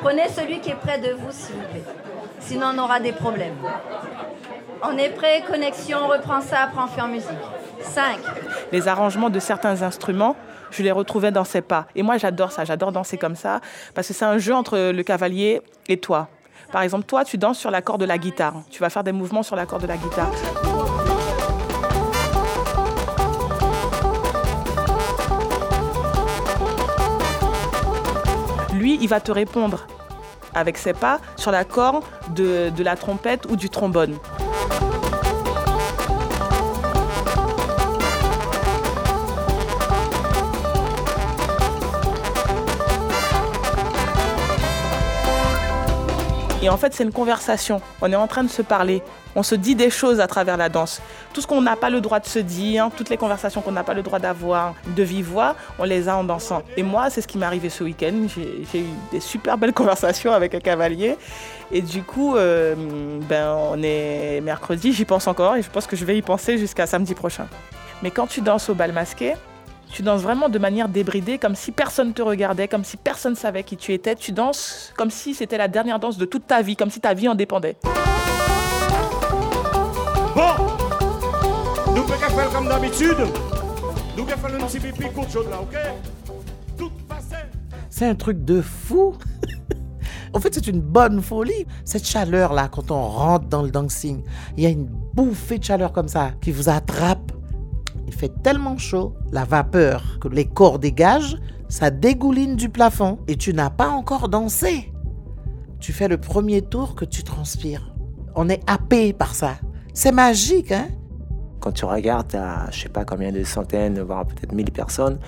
Prenez 0.00 0.30
celui 0.30 0.60
qui 0.60 0.70
est 0.70 0.76
près 0.76 0.98
de 0.98 1.12
vous, 1.12 1.30
s'il 1.30 1.56
vous 1.56 1.60
plaît. 1.60 1.84
Sinon, 2.40 2.68
on 2.74 2.78
aura 2.78 3.00
des 3.00 3.12
problèmes. 3.12 3.56
On 4.82 4.96
est 4.96 5.10
prêt, 5.10 5.44
connexion, 5.46 5.98
on 6.02 6.08
reprend 6.08 6.40
ça, 6.40 6.60
après 6.62 6.82
on 6.82 6.86
fait 6.86 7.02
en 7.02 7.08
musique. 7.08 7.28
5. 7.82 8.16
Les 8.72 8.88
arrangements 8.88 9.28
de 9.28 9.40
certains 9.40 9.82
instruments, 9.82 10.36
je 10.70 10.82
les 10.82 10.90
retrouvais 10.90 11.32
dans 11.32 11.44
ses 11.44 11.60
pas. 11.60 11.86
Et 11.94 12.02
moi, 12.02 12.16
j'adore 12.16 12.50
ça, 12.50 12.64
j'adore 12.64 12.92
danser 12.92 13.18
comme 13.18 13.36
ça, 13.36 13.60
parce 13.94 14.08
que 14.08 14.14
c'est 14.14 14.24
un 14.24 14.38
jeu 14.38 14.54
entre 14.54 14.90
le 14.90 15.02
cavalier 15.02 15.60
et 15.86 15.98
toi. 15.98 16.28
Par 16.72 16.80
exemple, 16.80 17.04
toi, 17.04 17.22
tu 17.22 17.36
danses 17.36 17.58
sur 17.58 17.70
l'accord 17.70 17.98
de 17.98 18.06
la 18.06 18.16
guitare. 18.16 18.54
Tu 18.70 18.80
vas 18.80 18.88
faire 18.88 19.04
des 19.04 19.12
mouvements 19.12 19.42
sur 19.42 19.56
l'accord 19.56 19.78
de 19.78 19.86
la 19.86 19.98
guitare. 19.98 20.30
Lui, 28.72 28.98
il 29.02 29.08
va 29.08 29.20
te 29.20 29.30
répondre 29.30 29.86
avec 30.54 30.78
ses 30.78 30.94
pas 30.94 31.20
sur 31.36 31.50
l'accord 31.50 32.02
de, 32.30 32.70
de 32.70 32.82
la 32.82 32.96
trompette 32.96 33.44
ou 33.50 33.56
du 33.56 33.68
trombone. 33.68 34.16
Et 46.62 46.68
en 46.68 46.76
fait, 46.76 46.94
c'est 46.94 47.02
une 47.02 47.12
conversation. 47.12 47.80
On 48.00 48.12
est 48.12 48.16
en 48.16 48.28
train 48.28 48.44
de 48.44 48.48
se 48.48 48.62
parler. 48.62 49.02
On 49.34 49.42
se 49.42 49.56
dit 49.56 49.74
des 49.74 49.90
choses 49.90 50.20
à 50.20 50.28
travers 50.28 50.56
la 50.56 50.68
danse. 50.68 51.02
Tout 51.32 51.40
ce 51.40 51.46
qu'on 51.48 51.60
n'a 51.60 51.74
pas 51.74 51.90
le 51.90 52.00
droit 52.00 52.20
de 52.20 52.26
se 52.26 52.38
dire, 52.38 52.88
toutes 52.96 53.10
les 53.10 53.16
conversations 53.16 53.62
qu'on 53.62 53.72
n'a 53.72 53.82
pas 53.82 53.94
le 53.94 54.02
droit 54.02 54.20
d'avoir 54.20 54.74
de 54.94 55.02
vive 55.02 55.36
on 55.80 55.84
les 55.84 56.08
a 56.08 56.16
en 56.16 56.22
dansant. 56.22 56.62
Et 56.76 56.84
moi, 56.84 57.10
c'est 57.10 57.20
ce 57.20 57.26
qui 57.26 57.36
m'est 57.36 57.46
arrivé 57.46 57.68
ce 57.68 57.82
week-end. 57.82 58.12
J'ai 58.72 58.80
eu 58.80 58.84
des 59.10 59.18
super 59.18 59.58
belles 59.58 59.72
conversations 59.82 60.32
avec 60.32 60.54
un 60.54 60.60
cavalier. 60.60 61.16
Et 61.72 61.82
du 61.82 62.04
coup, 62.04 62.36
euh, 62.36 62.76
ben, 63.28 63.56
on 63.72 63.82
est 63.82 64.40
mercredi, 64.40 64.92
j'y 64.92 65.04
pense 65.04 65.26
encore 65.26 65.56
et 65.56 65.62
je 65.62 65.70
pense 65.70 65.88
que 65.88 65.96
je 65.96 66.04
vais 66.04 66.16
y 66.16 66.22
penser 66.22 66.58
jusqu'à 66.58 66.86
samedi 66.86 67.14
prochain. 67.14 67.48
Mais 68.04 68.12
quand 68.12 68.28
tu 68.28 68.40
danses 68.40 68.68
au 68.68 68.74
bal 68.74 68.92
masqué, 68.92 69.34
tu 69.92 70.02
danses 70.02 70.22
vraiment 70.22 70.48
de 70.48 70.58
manière 70.58 70.88
débridée, 70.88 71.36
comme 71.36 71.54
si 71.54 71.70
personne 71.70 72.14
te 72.14 72.22
regardait, 72.22 72.66
comme 72.66 72.82
si 72.82 72.96
personne 72.96 73.34
savait 73.34 73.62
qui 73.62 73.76
tu 73.76 73.92
étais. 73.92 74.14
Tu 74.14 74.32
danses 74.32 74.92
comme 74.96 75.10
si 75.10 75.34
c'était 75.34 75.58
la 75.58 75.68
dernière 75.68 75.98
danse 75.98 76.16
de 76.16 76.24
toute 76.24 76.46
ta 76.46 76.62
vie, 76.62 76.76
comme 76.76 76.90
si 76.90 76.98
ta 76.98 77.12
vie 77.12 77.28
en 77.28 77.34
dépendait. 77.34 77.76
Bon, 80.34 80.54
nous 81.94 82.02
pouvons 82.02 82.16
faire 82.16 82.50
comme 82.50 82.68
d'habitude. 82.68 83.18
Nous 84.16 84.24
pouvons 84.24 84.36
faire 84.48 84.54
un 84.54 84.66
petit 84.66 84.80
pipi 84.80 85.10
court 85.10 85.26
là, 85.50 85.60
ok? 85.60 85.76
C'est 87.90 88.06
un 88.06 88.14
truc 88.14 88.42
de 88.44 88.62
fou. 88.62 89.14
En 90.32 90.40
fait, 90.40 90.54
c'est 90.54 90.66
une 90.66 90.80
bonne 90.80 91.20
folie. 91.20 91.66
Cette 91.84 92.06
chaleur-là, 92.06 92.68
quand 92.68 92.90
on 92.90 93.02
rentre 93.02 93.46
dans 93.48 93.60
le 93.60 93.70
dancing, 93.70 94.24
il 94.56 94.64
y 94.64 94.66
a 94.66 94.70
une 94.70 94.86
bouffée 94.86 95.58
de 95.58 95.64
chaleur 95.64 95.92
comme 95.92 96.08
ça 96.08 96.30
qui 96.40 96.50
vous 96.50 96.70
attrape 96.70 97.32
il 98.12 98.18
fait 98.18 98.42
tellement 98.42 98.76
chaud, 98.76 99.14
la 99.32 99.44
vapeur 99.44 100.18
que 100.20 100.28
les 100.28 100.44
corps 100.44 100.78
dégagent, 100.78 101.38
ça 101.68 101.90
dégouline 101.90 102.56
du 102.56 102.68
plafond 102.68 103.18
et 103.26 103.36
tu 103.36 103.54
n'as 103.54 103.70
pas 103.70 103.88
encore 103.88 104.28
dansé. 104.28 104.92
Tu 105.80 105.92
fais 105.92 106.08
le 106.08 106.18
premier 106.18 106.60
tour 106.60 106.94
que 106.94 107.06
tu 107.06 107.22
transpires. 107.22 107.94
On 108.34 108.50
est 108.50 108.62
happé 108.68 109.14
par 109.14 109.34
ça. 109.34 109.54
C'est 109.94 110.12
magique, 110.12 110.72
hein? 110.72 110.88
Quand 111.60 111.72
tu 111.72 111.86
regardes 111.86 112.34
à 112.34 112.70
je 112.70 112.82
sais 112.82 112.88
pas 112.90 113.04
combien 113.04 113.32
de 113.32 113.42
centaines, 113.44 114.00
voire 114.00 114.26
peut-être 114.26 114.52
mille 114.52 114.70
personnes, 114.70 115.18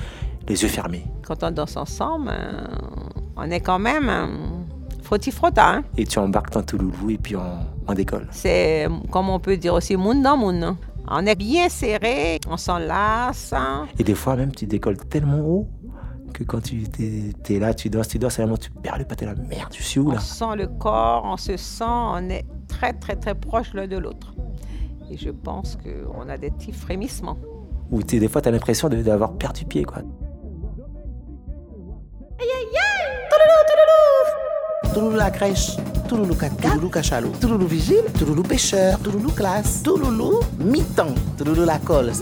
les 0.46 0.62
yeux 0.62 0.68
fermés. 0.68 1.04
Quand 1.22 1.42
on 1.42 1.50
danse 1.50 1.76
ensemble, 1.76 2.30
euh, 2.30 2.66
on 3.36 3.50
est 3.50 3.60
quand 3.60 3.78
même 3.78 4.08
euh, 4.10 4.26
frotti-frotta. 5.02 5.76
Hein? 5.76 5.84
Et 5.96 6.04
tu 6.04 6.18
embarques 6.18 6.52
dans 6.52 6.62
Touloulou 6.62 7.10
et 7.10 7.18
puis 7.18 7.34
on, 7.34 7.60
on 7.88 7.94
décolle. 7.94 8.28
C'est, 8.30 8.86
comme 9.10 9.30
on 9.30 9.40
peut 9.40 9.56
dire 9.56 9.72
aussi, 9.72 9.96
monde 9.96 10.22
dans 10.22 10.36
monde. 10.36 10.76
On 11.08 11.26
est 11.26 11.34
bien 11.34 11.68
serré, 11.68 12.40
on 12.48 12.56
s'enlace. 12.56 13.52
Hein. 13.52 13.86
Et 13.98 14.04
des 14.04 14.14
fois 14.14 14.36
même, 14.36 14.52
tu 14.52 14.66
décolles 14.66 14.96
tellement 14.96 15.40
haut 15.40 15.68
que 16.32 16.42
quand 16.44 16.62
tu 16.62 16.82
es, 16.98 17.58
là, 17.58 17.74
tu 17.74 17.90
danses, 17.90 18.08
tu 18.08 18.18
danses, 18.18 18.38
et 18.38 18.58
tu 18.58 18.70
perds 18.70 18.98
le 18.98 19.04
pâté, 19.04 19.24
la 19.24 19.34
merde, 19.34 19.70
tu 19.70 19.82
suis 19.82 20.00
où 20.00 20.10
là? 20.10 20.16
On 20.18 20.20
sent 20.20 20.56
le 20.56 20.66
corps, 20.66 21.22
on 21.24 21.36
se 21.36 21.56
sent, 21.56 21.84
on 21.86 22.28
est 22.30 22.44
très 22.66 22.92
très 22.92 23.16
très 23.16 23.34
proche 23.34 23.72
l'un 23.74 23.86
de 23.86 23.96
l'autre. 23.96 24.34
Et 25.10 25.16
je 25.18 25.30
pense 25.30 25.76
qu'on 25.76 26.28
a 26.28 26.38
des 26.38 26.50
petits 26.50 26.72
frémissements. 26.72 27.36
Ou 27.90 28.02
des 28.02 28.26
fois, 28.28 28.40
tu 28.40 28.48
as 28.48 28.52
l'impression 28.52 28.88
d'avoir 28.88 29.34
perdu 29.34 29.64
pied, 29.64 29.84
quoi. 29.84 29.98
Aïe 32.38 32.48
aïe 32.48 32.76
aïe 32.76 33.14
Touloulou 34.92 35.16
la 35.16 35.30
crèche, 35.30 35.76
Touloulou 36.08 36.34
4 36.34 36.56
Touloulou 36.56 36.88
cachalot, 36.90 37.32
Touloulou 37.40 37.66
vigile, 37.66 38.04
Touloulou 38.18 38.42
pêcheur, 38.42 38.98
Touloulou 38.98 39.30
classe, 39.30 39.82
Touloulou 39.82 40.40
mi-temps, 40.58 41.14
Touloulou 41.36 41.64
la 41.64 41.78
colle. 41.78 42.12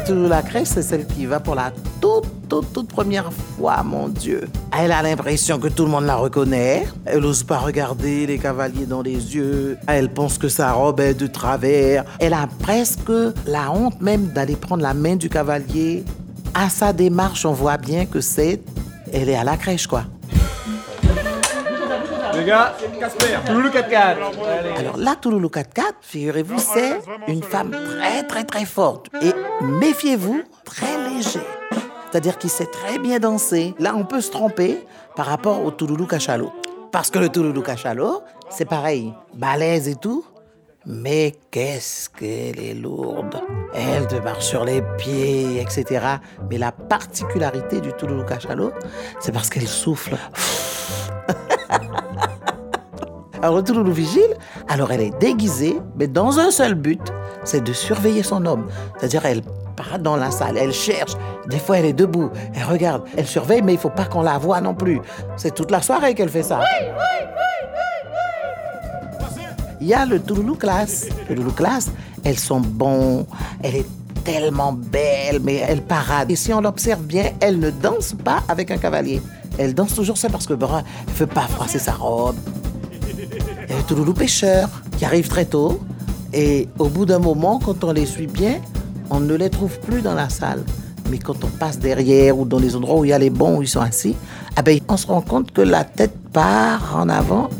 Touloulou 0.00 0.28
la 0.28 0.42
crèche, 0.42 0.68
c'est 0.68 0.82
celle 0.82 1.06
qui 1.06 1.26
va 1.26 1.38
pour 1.38 1.54
la 1.54 1.72
toute, 2.00 2.24
toute, 2.48 2.72
toute 2.72 2.88
première 2.88 3.32
fois, 3.32 3.82
mon 3.82 4.08
Dieu. 4.08 4.48
Elle 4.76 4.90
a 4.90 5.02
l'impression 5.02 5.58
que 5.58 5.68
tout 5.68 5.84
le 5.84 5.90
monde 5.90 6.06
la 6.06 6.16
reconnaît. 6.16 6.86
Elle 7.04 7.20
n'ose 7.20 7.42
pas 7.42 7.58
regarder 7.58 8.26
les 8.26 8.38
cavaliers 8.38 8.86
dans 8.86 9.02
les 9.02 9.34
yeux. 9.34 9.78
Elle 9.86 10.08
pense 10.08 10.38
que 10.38 10.48
sa 10.48 10.72
robe 10.72 11.00
est 11.00 11.14
de 11.14 11.26
travers. 11.26 12.04
Elle 12.18 12.34
a 12.34 12.48
presque 12.60 13.12
la 13.46 13.70
honte 13.70 14.00
même 14.00 14.26
d'aller 14.28 14.56
prendre 14.56 14.82
la 14.82 14.94
main 14.94 15.16
du 15.16 15.28
cavalier. 15.28 16.04
À 16.54 16.68
sa 16.68 16.92
démarche, 16.92 17.44
on 17.44 17.52
voit 17.52 17.78
bien 17.78 18.06
que 18.06 18.20
c'est... 18.20 18.60
Elle 19.12 19.28
est 19.28 19.36
à 19.36 19.44
la 19.44 19.56
crèche, 19.56 19.86
quoi. 19.86 20.04
Les 22.34 22.44
gars, 22.44 22.74
Casper, 22.98 23.38
Touloulou 23.46 23.68
4-4. 23.68 24.16
Alors 24.78 24.96
là, 24.96 25.16
Touloulou 25.20 25.48
4-4, 25.48 25.64
figurez-vous, 26.00 26.58
c'est 26.58 26.98
une 27.28 27.42
femme 27.42 27.70
très 27.70 28.22
très 28.24 28.44
très 28.44 28.64
forte. 28.64 29.08
Et 29.22 29.32
méfiez-vous, 29.62 30.42
très 30.64 31.10
léger. 31.10 31.40
C'est-à-dire 32.10 32.38
qu'il 32.38 32.50
sait 32.50 32.66
très 32.66 32.98
bien 32.98 33.18
danser. 33.18 33.74
Là, 33.78 33.94
on 33.96 34.04
peut 34.04 34.20
se 34.20 34.30
tromper 34.30 34.84
par 35.16 35.26
rapport 35.26 35.64
au 35.64 35.70
Touloulou 35.70 36.06
Cachalot. 36.06 36.52
Parce 36.90 37.10
que 37.10 37.18
le 37.18 37.28
Touloulou 37.28 37.62
Cachalot, 37.62 38.22
c'est 38.50 38.66
pareil, 38.66 39.14
balèze 39.34 39.88
et 39.88 39.96
tout. 39.96 40.24
Mais 40.84 41.32
qu'est-ce 41.50 42.10
qu'elle 42.10 42.58
est 42.58 42.74
lourde. 42.74 43.40
Elle 43.72 44.06
te 44.08 44.16
marche 44.16 44.44
sur 44.44 44.64
les 44.64 44.82
pieds, 44.98 45.60
etc. 45.60 46.04
Mais 46.50 46.58
la 46.58 46.72
particularité 46.72 47.80
du 47.80 47.92
Touloulou 47.92 48.24
Cachalot, 48.24 48.72
c'est 49.20 49.32
parce 49.32 49.48
qu'elle 49.48 49.68
souffle. 49.68 50.16
Alors, 53.42 53.56
le 53.56 53.64
Touloulou 53.64 53.92
vigile, 53.92 54.36
alors 54.68 54.92
elle 54.92 55.00
est 55.00 55.18
déguisée, 55.18 55.76
mais 55.96 56.06
dans 56.06 56.38
un 56.38 56.52
seul 56.52 56.74
but, 56.74 57.00
c'est 57.42 57.60
de 57.62 57.72
surveiller 57.72 58.22
son 58.22 58.46
homme. 58.46 58.68
C'est-à-dire, 58.96 59.26
elle 59.26 59.42
part 59.76 59.98
dans 59.98 60.16
la 60.16 60.30
salle, 60.30 60.56
elle 60.56 60.72
cherche. 60.72 61.14
Des 61.48 61.58
fois, 61.58 61.78
elle 61.78 61.86
est 61.86 61.92
debout, 61.92 62.30
elle 62.54 62.62
regarde, 62.64 63.02
elle 63.16 63.26
surveille, 63.26 63.62
mais 63.62 63.72
il 63.74 63.80
faut 63.80 63.90
pas 63.90 64.04
qu'on 64.04 64.22
la 64.22 64.38
voie 64.38 64.60
non 64.60 64.74
plus. 64.74 65.00
C'est 65.36 65.52
toute 65.52 65.72
la 65.72 65.82
soirée 65.82 66.14
qu'elle 66.14 66.28
fait 66.28 66.44
ça. 66.44 66.60
Il 69.80 69.88
y 69.88 69.94
a 69.94 70.06
le 70.06 70.20
Touloulou 70.20 70.54
classe. 70.54 71.08
Le 71.28 71.34
Touloulou 71.34 71.50
classe, 71.50 71.90
elles 72.22 72.38
sont 72.38 72.60
bons, 72.60 73.26
elle 73.64 73.74
est 73.74 73.86
tellement 74.22 74.72
belle, 74.72 75.40
mais 75.42 75.56
elle 75.56 75.82
parade. 75.82 76.30
Et 76.30 76.36
si 76.36 76.52
on 76.52 76.60
l'observe 76.60 77.02
bien, 77.02 77.32
elle 77.40 77.58
ne 77.58 77.70
danse 77.70 78.14
pas 78.24 78.44
avec 78.48 78.70
un 78.70 78.76
cavalier. 78.76 79.20
Elle 79.58 79.74
danse 79.74 79.94
toujours 79.94 80.16
seule 80.16 80.30
parce 80.30 80.46
que 80.46 80.54
brun, 80.54 80.82
elle 81.06 81.14
veut 81.14 81.26
pas 81.26 81.42
froisser 81.48 81.78
sa 81.78 81.92
robe. 81.92 82.36
Il 83.08 83.70
y 83.70 83.72
a 83.72 83.76
le 83.78 83.82
Touloulou 83.84 84.14
pêcheur 84.14 84.68
qui 84.98 85.04
arrive 85.04 85.28
très 85.28 85.44
tôt. 85.44 85.80
Et 86.32 86.68
au 86.78 86.88
bout 86.88 87.04
d'un 87.06 87.18
moment, 87.18 87.58
quand 87.62 87.84
on 87.84 87.92
les 87.92 88.06
suit 88.06 88.26
bien, 88.26 88.56
on 89.10 89.20
ne 89.20 89.34
les 89.34 89.50
trouve 89.50 89.78
plus 89.80 90.00
dans 90.00 90.14
la 90.14 90.28
salle. 90.30 90.62
Mais 91.10 91.18
quand 91.18 91.44
on 91.44 91.48
passe 91.48 91.78
derrière 91.78 92.38
ou 92.38 92.44
dans 92.46 92.58
les 92.58 92.74
endroits 92.74 92.98
où 93.00 93.04
il 93.04 93.08
y 93.08 93.12
a 93.12 93.18
les 93.18 93.28
bons 93.30 93.58
où 93.58 93.62
ils 93.62 93.68
sont 93.68 93.80
assis, 93.80 94.16
ah 94.56 94.62
ben, 94.62 94.78
on 94.88 94.96
se 94.96 95.06
rend 95.06 95.20
compte 95.20 95.52
que 95.52 95.60
la 95.60 95.84
tête 95.84 96.14
part 96.32 96.96
en 96.96 97.08
avant 97.10 97.50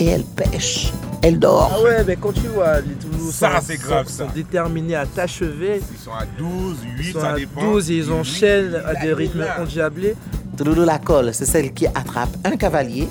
et 0.00 0.06
elle 0.06 0.24
pêche. 0.24 0.92
elle 1.24 1.38
dort. 1.38 1.70
Ah 1.72 1.82
ouais, 1.84 2.02
mais 2.04 2.16
quand 2.16 2.32
tu 2.32 2.48
vois, 2.48 2.80
les 2.80 2.94
Toulouse 2.94 3.32
Ça, 3.32 3.60
sont- 3.60 3.66
c'est 3.68 3.76
grave, 3.76 4.08
sont, 4.08 4.12
ça. 4.12 4.24
sont 4.26 4.30
déterminés 4.34 4.96
à 4.96 5.06
t'achever. 5.06 5.80
Ils 5.92 5.98
sont 6.02 6.10
à 6.10 6.24
12, 6.36 6.78
8, 6.98 7.04
Ils 7.06 7.12
sont 7.12 7.20
ça 7.20 7.30
à 7.30 7.36
dépend. 7.36 7.60
12 7.62 7.90
et 7.92 7.96
ils 7.98 8.10
enchaînent 8.10 8.82
à 8.84 8.94
des 9.00 9.12
rythmes 9.12 9.44
endiablés. 9.60 10.16
Touloulou 10.56 10.84
la 10.84 10.98
colle, 10.98 11.32
c'est 11.32 11.46
celle 11.46 11.72
qui 11.72 11.86
attrape 11.86 12.36
un 12.44 12.56
cavalier 12.56 13.08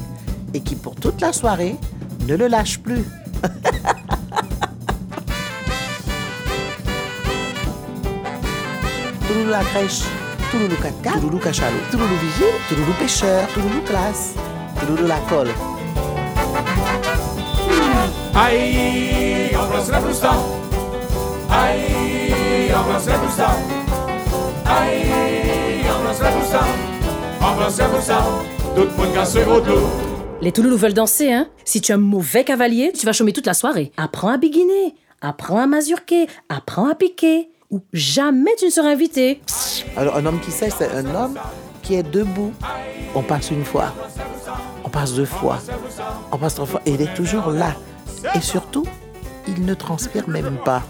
et 0.53 0.61
qui, 0.61 0.75
pour 0.75 0.95
toute 0.95 1.19
la 1.21 1.33
soirée, 1.33 1.75
ne 2.27 2.35
le 2.35 2.47
lâche 2.47 2.79
plus. 2.79 3.03
Touloulou 9.27 9.49
la 9.49 9.63
crèche, 9.63 10.03
Touloulou 10.51 10.75
4 10.75 11.19
Touloulou 11.19 11.39
cachalot, 11.39 11.79
Touloulou 11.89 12.15
vigile, 12.15 12.53
Touloulou 12.69 12.93
pêcheur, 12.99 13.47
Touloulou 13.53 13.81
classe, 13.81 14.35
Touloulou 14.79 15.07
la 15.07 15.17
colle. 15.29 15.51
Aïe, 18.35 19.55
embrasse 19.55 19.89
la 19.89 19.99
blousta. 19.99 20.31
Aïe, 21.49 22.71
embrasse 22.73 23.07
la 23.07 23.17
blousta. 23.17 23.49
Aïe, 24.65 25.89
embrasse 25.89 26.21
la 26.21 26.31
blousta. 26.31 26.90
Les 30.41 30.51
Touloulous 30.51 30.77
veulent 30.77 30.93
danser, 30.93 31.33
hein 31.33 31.47
Si 31.65 31.81
tu 31.81 31.91
es 31.91 31.95
un 31.95 31.97
mauvais 31.97 32.43
cavalier, 32.43 32.91
tu 32.93 33.03
vas 33.07 33.13
chômer 33.13 33.33
toute 33.33 33.47
la 33.47 33.55
soirée. 33.55 33.91
Apprends 33.97 34.29
à 34.29 34.37
biguiner, 34.37 34.93
apprends 35.21 35.57
à 35.57 35.65
mazurquer, 35.65 36.27
apprends 36.49 36.87
à 36.87 36.93
piquer. 36.93 37.49
Ou 37.71 37.81
jamais 37.93 38.51
tu 38.59 38.65
ne 38.65 38.69
seras 38.69 38.89
invité. 38.89 39.41
Alors, 39.97 40.17
un 40.17 40.25
homme 40.27 40.39
qui 40.39 40.51
sait, 40.51 40.69
c'est 40.69 40.91
un 40.91 41.15
homme 41.15 41.39
qui 41.81 41.95
est 41.95 42.03
debout. 42.03 42.53
On 43.15 43.23
passe 43.23 43.49
une 43.49 43.65
fois, 43.65 43.91
on 44.85 44.89
passe 44.89 45.15
deux 45.15 45.25
fois, 45.25 45.57
on 46.31 46.37
passe 46.37 46.53
trois 46.55 46.67
fois, 46.67 46.81
et 46.85 46.91
il 46.91 47.01
est 47.01 47.13
toujours 47.15 47.47
là. 47.49 47.75
Et 48.35 48.41
surtout, 48.41 48.85
il 49.47 49.65
ne 49.65 49.73
transpire 49.73 50.29
même 50.29 50.59
pas. 50.63 50.83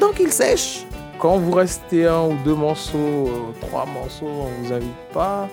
Donc, 0.00 0.20
il 0.20 0.32
sèche. 0.32 0.86
Quand 1.20 1.36
vous 1.36 1.52
restez 1.52 2.06
un 2.06 2.22
ou 2.22 2.36
deux 2.46 2.54
morceaux, 2.54 2.96
euh, 2.96 3.52
trois 3.60 3.84
morceaux, 3.84 4.26
on 4.26 4.62
vous 4.62 4.72
invite 4.72 4.88
pas, 5.12 5.48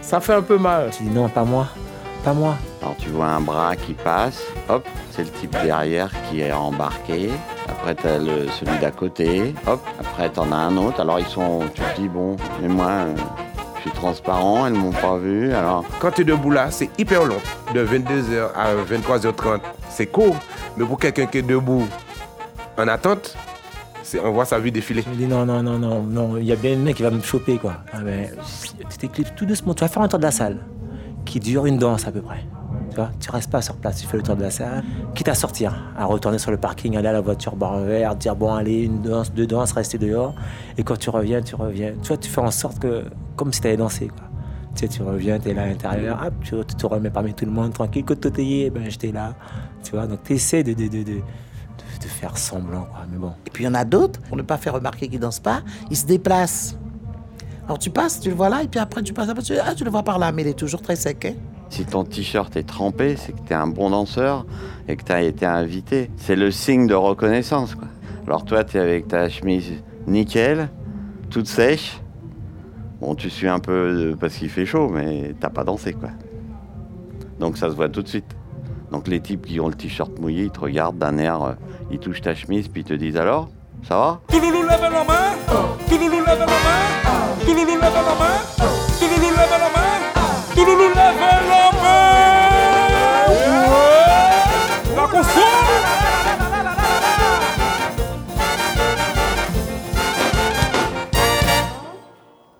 ça 0.00 0.18
fait 0.18 0.32
un 0.32 0.40
peu 0.40 0.56
mal. 0.56 0.88
Tu 0.96 1.02
dis 1.02 1.10
non, 1.10 1.28
pas 1.28 1.44
moi, 1.44 1.66
pas 2.24 2.32
moi. 2.32 2.54
Alors 2.80 2.96
tu 2.96 3.10
vois 3.10 3.26
un 3.26 3.42
bras 3.42 3.76
qui 3.76 3.92
passe, 3.92 4.42
hop, 4.70 4.88
c'est 5.10 5.24
le 5.24 5.28
type 5.28 5.54
derrière 5.62 6.10
qui 6.30 6.40
est 6.40 6.52
embarqué. 6.52 7.28
Après 7.68 7.94
t'as 7.94 8.16
le, 8.16 8.48
celui 8.48 8.78
d'à 8.78 8.90
côté, 8.90 9.54
hop, 9.66 9.80
après 10.00 10.30
t'en 10.30 10.50
as 10.50 10.56
un 10.56 10.76
autre. 10.78 11.00
Alors 11.00 11.20
ils 11.20 11.26
sont, 11.26 11.60
tu 11.74 11.82
te 11.82 12.00
dis 12.00 12.08
bon, 12.08 12.36
mais 12.62 12.68
moi 12.68 12.86
euh, 12.86 13.14
je 13.76 13.82
suis 13.82 13.90
transparent, 13.90 14.66
elles 14.66 14.72
m'ont 14.72 14.92
pas 14.92 15.18
vu, 15.18 15.52
alors 15.52 15.84
Quand 16.00 16.12
tu 16.12 16.22
es 16.22 16.24
debout 16.24 16.50
là, 16.50 16.70
c'est 16.70 16.88
hyper 16.98 17.24
long. 17.24 17.40
De 17.74 17.84
22h 17.84 18.52
à 18.56 18.74
23h30, 18.74 19.60
c'est 19.90 20.06
court. 20.06 20.36
Mais 20.78 20.86
pour 20.86 20.98
quelqu'un 20.98 21.26
qui 21.26 21.38
est 21.38 21.42
debout 21.42 21.86
en 22.78 22.88
attente, 22.88 23.36
on 24.22 24.32
voit 24.32 24.44
sa 24.44 24.58
vie 24.58 24.72
défiler. 24.72 25.02
Je 25.02 25.10
me 25.10 25.14
dis 25.14 25.26
non, 25.26 25.44
non, 25.46 25.62
non, 25.62 25.78
non, 25.78 26.02
non, 26.02 26.36
il 26.36 26.44
y 26.44 26.52
a 26.52 26.56
bien 26.56 26.72
une 26.72 26.82
mec 26.82 26.96
qui 26.96 27.02
va 27.02 27.10
me 27.10 27.20
choper 27.20 27.58
quoi. 27.58 27.76
Ah 27.92 28.00
ben, 28.02 28.28
tu 28.90 28.98
t'éclipses 28.98 29.32
tout 29.36 29.46
doucement, 29.46 29.74
tu 29.74 29.80
vas 29.80 29.88
faire 29.88 30.02
un 30.02 30.08
tour 30.08 30.18
de 30.18 30.24
la 30.24 30.30
salle 30.30 30.58
qui 31.24 31.40
dure 31.40 31.66
une 31.66 31.78
danse 31.78 32.06
à 32.06 32.12
peu 32.12 32.20
près. 32.20 32.44
Tu 32.90 32.96
vois, 32.96 33.10
tu 33.20 33.30
restes 33.30 33.50
pas 33.50 33.62
sur 33.62 33.76
place, 33.76 34.00
tu 34.00 34.06
fais 34.06 34.18
le 34.18 34.22
tour 34.22 34.36
de 34.36 34.42
la 34.42 34.50
salle, 34.50 34.84
quitte 35.14 35.28
à 35.28 35.34
sortir, 35.34 35.74
à 35.96 36.04
retourner 36.04 36.38
sur 36.38 36.50
le 36.50 36.58
parking, 36.58 36.96
aller 36.96 37.08
à 37.08 37.12
la 37.12 37.22
voiture, 37.22 37.56
boire 37.56 37.74
un 37.74 37.84
verre, 37.84 38.14
dire 38.16 38.36
bon 38.36 38.52
allez, 38.52 38.82
une 38.82 39.00
danse, 39.00 39.32
deux 39.32 39.46
danses, 39.46 39.72
rester 39.72 39.96
dehors. 39.96 40.34
Et 40.76 40.82
quand 40.82 40.98
tu 40.98 41.08
reviens, 41.08 41.40
tu 41.40 41.54
reviens. 41.54 41.94
Tu 42.02 42.16
tu 42.18 42.28
fais 42.28 42.40
en 42.40 42.50
sorte 42.50 42.78
que, 42.80 43.04
comme 43.36 43.52
si 43.52 43.60
tu 43.60 43.68
allais 43.68 43.76
danser 43.76 44.08
quoi. 44.08 44.28
Tu 44.74 44.80
sais, 44.80 44.88
tu 44.88 45.02
reviens, 45.02 45.38
tu 45.38 45.50
es 45.50 45.54
là 45.54 45.62
à 45.62 45.66
l'intérieur, 45.66 46.30
tu, 46.42 46.56
te 46.64 46.86
remets 46.86 47.10
parmi 47.10 47.34
tout 47.34 47.44
le 47.44 47.50
monde, 47.50 47.74
tranquille, 47.74 48.04
que 48.04 48.14
tout 48.14 48.32
est 48.38 48.70
ben 48.70 48.88
j'étais 48.88 49.12
là. 49.12 49.34
Tu 49.82 49.92
vois, 49.92 50.06
donc 50.06 50.22
tu 50.24 50.34
essaies 50.34 50.62
de, 50.62 50.74
de- 52.04 52.08
faire 52.08 52.36
semblant 52.38 52.82
quoi, 52.84 53.04
mais 53.10 53.18
bon. 53.18 53.32
Et 53.46 53.50
puis 53.50 53.64
il 53.64 53.66
y 53.66 53.70
en 53.70 53.74
a 53.74 53.84
d'autres, 53.84 54.20
pour 54.22 54.36
ne 54.36 54.42
pas 54.42 54.56
faire 54.58 54.74
remarquer 54.74 55.08
qu'ils 55.08 55.20
dansent 55.20 55.40
pas, 55.40 55.62
ils 55.90 55.96
se 55.96 56.06
déplacent. 56.06 56.76
Alors 57.66 57.78
tu 57.78 57.90
passes, 57.90 58.20
tu 58.20 58.28
le 58.28 58.34
vois 58.34 58.48
là, 58.48 58.62
et 58.62 58.68
puis 58.68 58.80
après 58.80 59.02
tu 59.02 59.12
passes, 59.12 59.28
après, 59.28 59.42
tu, 59.42 59.54
ah, 59.58 59.74
tu 59.74 59.84
le 59.84 59.90
vois 59.90 60.02
par 60.02 60.18
là, 60.18 60.32
mais 60.32 60.42
il 60.42 60.48
est 60.48 60.54
toujours 60.58 60.82
très 60.82 60.96
sec. 60.96 61.24
hein. 61.24 61.34
si 61.70 61.84
ton 61.84 62.04
t-shirt 62.04 62.54
est 62.56 62.64
trempé, 62.64 63.16
c'est 63.16 63.32
que 63.32 63.40
t'es 63.46 63.54
un 63.54 63.66
bon 63.68 63.90
danseur 63.90 64.44
et 64.88 64.96
que 64.96 65.04
t'as 65.04 65.22
été 65.22 65.46
invité. 65.46 66.10
C'est 66.16 66.36
le 66.36 66.50
signe 66.50 66.86
de 66.86 66.94
reconnaissance, 66.94 67.74
quoi. 67.74 67.88
Alors 68.26 68.44
toi, 68.44 68.62
t'es 68.64 68.78
avec 68.78 69.08
ta 69.08 69.28
chemise 69.28 69.72
nickel, 70.06 70.68
toute 71.30 71.46
sèche. 71.46 72.00
Bon, 73.00 73.14
tu 73.14 73.30
suis 73.30 73.48
un 73.48 73.58
peu 73.58 74.10
de- 74.10 74.14
parce 74.14 74.34
qu'il 74.34 74.48
fait 74.50 74.66
chaud, 74.66 74.88
mais 74.88 75.34
t'as 75.40 75.50
pas 75.50 75.64
dansé, 75.64 75.92
quoi. 75.92 76.10
Donc 77.40 77.56
ça 77.56 77.68
se 77.70 77.74
voit 77.74 77.88
tout 77.88 78.02
de 78.02 78.08
suite. 78.08 78.36
Donc 78.92 79.08
les 79.08 79.20
types 79.20 79.46
qui 79.46 79.58
ont 79.58 79.68
le 79.68 79.74
t-shirt 79.74 80.18
mouillé, 80.18 80.44
ils 80.44 80.50
te 80.50 80.60
regardent 80.60 80.98
d'un 80.98 81.16
air, 81.16 81.42
euh, 81.42 81.52
ils 81.90 81.98
touchent 81.98 82.20
ta 82.20 82.34
chemise, 82.34 82.68
puis 82.68 82.82
ils 82.82 82.84
te 82.84 82.92
disent 82.92 83.16
alors, 83.16 83.48
ça 83.88 83.96
va? 83.96 84.20
Touloulou 84.28 84.68
lève 84.68 84.82
la 84.82 84.90
main. 84.90 85.32
Touloulou 85.88 86.24
lève 86.26 86.38
la 86.38 86.46
main. 86.46 86.52
Touloulou 87.40 87.80
lève 87.80 87.80
la 87.80 88.14
main. 88.20 88.36
Touloulou 89.00 89.30
lève 89.30 89.50
la 89.50 89.70
main. 89.74 89.88
Touloulou 90.54 90.88
lève 90.88 91.20
la 91.48 91.72
main. 91.82 92.02
La 94.94 95.06
console. 95.08 95.42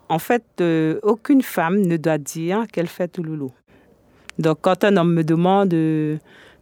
En 0.09 0.19
fait, 0.19 0.45
euh, 0.61 0.99
aucune 1.03 1.43
femme 1.43 1.81
ne 1.81 1.97
doit 1.97 2.19
dire 2.19 2.67
qu'elle 2.73 2.89
fait 2.89 3.09
Touloulou. 3.09 3.51
Donc, 4.39 4.59
quand 4.63 4.85
un 4.85 4.97
homme 4.97 5.13
me 5.15 5.25
demande 5.25 5.75
euh, 5.75 6.17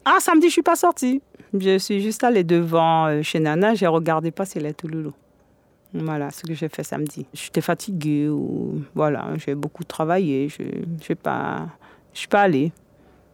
Ah, 0.05 0.19
samedi, 0.21 0.49
je 0.49 0.53
suis 0.53 0.63
pas 0.63 0.77
sortie. 0.77 1.23
Je 1.53 1.79
suis 1.79 2.01
juste 2.01 2.23
allée 2.25 2.45
devant 2.45 3.07
euh, 3.07 3.23
chez 3.23 3.41
Nana, 3.41 3.75
j'ai 3.75 3.87
regardé 3.87 4.31
pas 4.31 4.45
si 4.45 4.59
elle 4.59 4.67
est 4.67 4.75
Touloulou. 4.75 5.13
Voilà 5.93 6.31
ce 6.31 6.43
que 6.45 6.55
j'ai 6.55 6.69
fait 6.69 6.85
samedi. 6.85 7.27
J'étais 7.35 7.61
fatiguée 7.61 8.29
ou 8.29 8.85
voilà, 8.95 9.27
j'ai 9.45 9.57
beaucoup 9.57 9.83
travaillé. 9.83 10.49
Je 10.49 10.63
ne 10.63 11.01
suis 11.01 11.17
pas, 11.17 11.67
je 12.15 12.21
suis 12.21 12.29
pas 12.29 12.43
allée. 12.43 12.71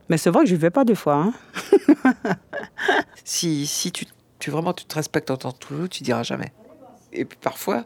Mais 0.08 0.16
c'est 0.16 0.30
vrai 0.30 0.44
que 0.44 0.48
je 0.48 0.54
ne 0.54 0.60
vais 0.60 0.70
pas 0.70 0.84
deux 0.84 0.94
fois. 0.94 1.16
hein. 1.16 1.34
Si, 3.24 3.66
si 3.66 3.90
tu, 3.92 4.06
tu 4.38 4.50
vraiment 4.50 4.72
tu 4.72 4.84
te 4.84 4.94
respectes 4.94 5.30
en 5.30 5.36
tant 5.36 5.50
que 5.52 5.58
Toulouse, 5.58 5.88
tu 5.90 6.02
diras 6.02 6.22
jamais. 6.22 6.52
Et 7.12 7.24
puis 7.24 7.38
parfois, 7.40 7.84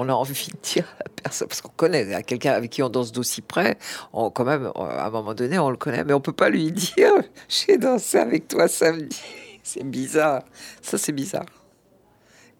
on 0.00 0.08
a 0.08 0.12
envie 0.12 0.48
de 0.48 0.56
dire 0.62 0.84
à 1.00 1.04
la 1.04 1.10
personne, 1.22 1.48
parce 1.48 1.60
qu'on 1.60 1.72
connaît 1.74 2.14
à 2.14 2.22
quelqu'un 2.22 2.52
avec 2.52 2.70
qui 2.70 2.82
on 2.84 2.88
danse 2.88 3.10
d'aussi 3.10 3.42
près, 3.42 3.76
on, 4.12 4.30
quand 4.30 4.44
même, 4.44 4.70
à 4.76 5.06
un 5.06 5.10
moment 5.10 5.34
donné, 5.34 5.58
on 5.58 5.70
le 5.70 5.76
connaît, 5.76 6.04
mais 6.04 6.12
on 6.12 6.20
peut 6.20 6.32
pas 6.32 6.48
lui 6.50 6.70
dire 6.70 7.12
j'ai 7.48 7.76
dansé 7.78 8.18
avec 8.18 8.46
toi 8.46 8.68
samedi. 8.68 9.20
C'est 9.64 9.82
bizarre. 9.84 10.42
Ça, 10.80 10.96
c'est 10.98 11.12
bizarre. 11.12 11.46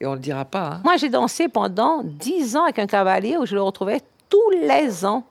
Et 0.01 0.07
on 0.07 0.15
le 0.15 0.21
dira 0.21 0.45
pas. 0.45 0.73
hein. 0.75 0.81
Moi, 0.85 0.97
j'ai 0.97 1.09
dansé 1.09 1.49
pendant 1.49 2.03
10 2.05 2.57
ans 2.57 2.65
avec 2.65 2.79
un 2.81 2.87
cavalier 2.87 3.37
où 3.37 3.47
je 3.47 3.55
le 3.55 3.63
retrouvais 3.63 4.01
tous 4.29 4.51
les 4.51 5.05
ans. 5.07 5.25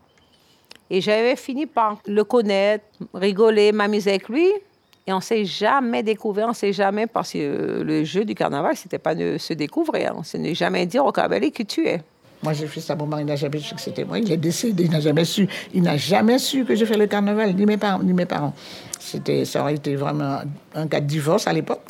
Et 0.89 1.01
j'avais 1.01 1.35
fini 1.35 1.65
par 1.65 1.97
le 2.07 2.23
connaître, 2.23 2.85
rigoler, 3.13 3.71
m'amuser 3.73 4.11
avec 4.11 4.29
lui. 4.29 4.47
Et 5.07 5.13
on 5.13 5.17
ne 5.17 5.21
s'est 5.21 5.45
jamais 5.45 6.03
découvert, 6.03 6.47
on 6.47 6.49
ne 6.49 6.53
s'est 6.53 6.73
jamais, 6.73 7.07
parce 7.07 7.31
que 7.31 7.37
euh, 7.37 7.83
le 7.83 8.03
jeu 8.03 8.25
du 8.25 8.35
carnaval, 8.35 8.75
c'était 8.75 8.99
pas 8.99 9.15
de 9.15 9.37
se 9.37 9.53
découvrir, 9.53 10.13
c'est 10.23 10.37
ne 10.37 10.53
jamais 10.53 10.85
dire 10.85 11.05
au 11.05 11.13
cavalier 11.13 11.49
qui 11.49 11.65
tu 11.65 11.87
es. 11.87 12.01
Moi, 12.43 12.51
j'ai 12.51 12.67
fait 12.67 12.81
ça, 12.81 12.93
mon 12.93 13.07
mari 13.07 13.23
n'a 13.23 13.37
jamais 13.37 13.57
su 13.57 13.73
que 13.73 13.79
c'était 13.81 14.03
moi. 14.03 14.19
Il 14.19 14.29
est 14.29 14.37
décédé, 14.37 14.83
il 14.83 14.91
n'a 14.91 14.99
jamais 14.99 15.23
su. 15.23 15.47
Il 15.73 15.81
n'a 15.81 15.95
jamais 15.95 16.37
su 16.37 16.65
que 16.65 16.75
je 16.75 16.83
fais 16.83 16.97
le 16.97 17.07
carnaval, 17.07 17.55
ni 17.55 17.65
mes 17.65 17.77
parents. 17.77 18.03
Ni 18.03 18.13
mes 18.13 18.25
parents. 18.25 18.53
C'était, 18.99 19.45
ça 19.45 19.61
aurait 19.61 19.75
été 19.75 19.95
vraiment 19.95 20.41
un 20.75 20.87
cas 20.87 20.99
de 20.99 21.07
divorce 21.07 21.47
à 21.47 21.53
l'époque. 21.53 21.81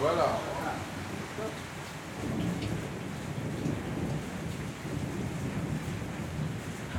voilà. 0.00 0.26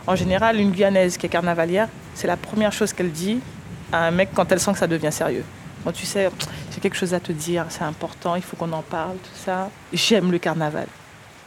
En 0.08 0.16
général, 0.16 0.60
une 0.60 0.72
Guyanaise 0.72 1.18
qui 1.18 1.26
est 1.26 1.30
carnavalière, 1.30 1.90
c'est 2.14 2.28
la 2.28 2.38
première 2.38 2.72
chose 2.72 2.94
qu'elle 2.94 3.12
dit 3.12 3.40
à 3.92 4.06
un 4.06 4.12
mec 4.12 4.30
quand 4.34 4.52
elle 4.52 4.60
sent 4.60 4.74
que 4.74 4.78
ça 4.78 4.88
devient 4.88 5.12
sérieux. 5.12 5.44
Quand 5.84 5.92
tu 5.92 6.06
sais, 6.06 6.30
j'ai 6.74 6.80
quelque 6.80 6.98
chose 6.98 7.14
à 7.14 7.20
te 7.20 7.32
dire, 7.32 7.66
c'est 7.70 7.84
important, 7.84 8.36
il 8.36 8.42
faut 8.42 8.56
qu'on 8.56 8.72
en 8.72 8.82
parle, 8.82 9.16
tout 9.18 9.40
ça. 9.46 9.70
J'aime 9.94 10.32
le 10.32 10.38
carnaval. 10.38 10.88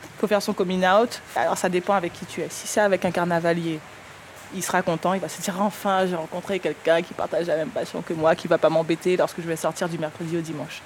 Il 0.02 0.20
faut 0.20 0.26
faire 0.26 0.42
son 0.42 0.52
coming 0.52 0.84
out. 0.84 1.20
Alors 1.36 1.56
ça 1.56 1.68
dépend 1.68 1.94
avec 1.94 2.12
qui 2.12 2.26
tu 2.26 2.40
es. 2.40 2.48
Si 2.50 2.66
c'est 2.66 2.80
avec 2.80 3.04
un 3.04 3.12
carnavalier, 3.12 3.78
il 4.54 4.62
sera 4.62 4.82
content, 4.82 5.14
il 5.14 5.20
va 5.20 5.28
se 5.28 5.40
dire 5.40 5.54
enfin 5.60 6.06
j'ai 6.06 6.16
rencontré 6.16 6.58
quelqu'un 6.58 7.02
qui 7.02 7.14
partage 7.14 7.46
la 7.46 7.56
même 7.56 7.68
passion 7.68 8.02
que 8.02 8.14
moi, 8.14 8.34
qui 8.34 8.48
va 8.48 8.58
pas 8.58 8.70
m'embêter 8.70 9.16
lorsque 9.16 9.40
je 9.40 9.46
vais 9.46 9.56
sortir 9.56 9.88
du 9.88 9.98
mercredi 9.98 10.36
au 10.36 10.40
dimanche. 10.40 10.82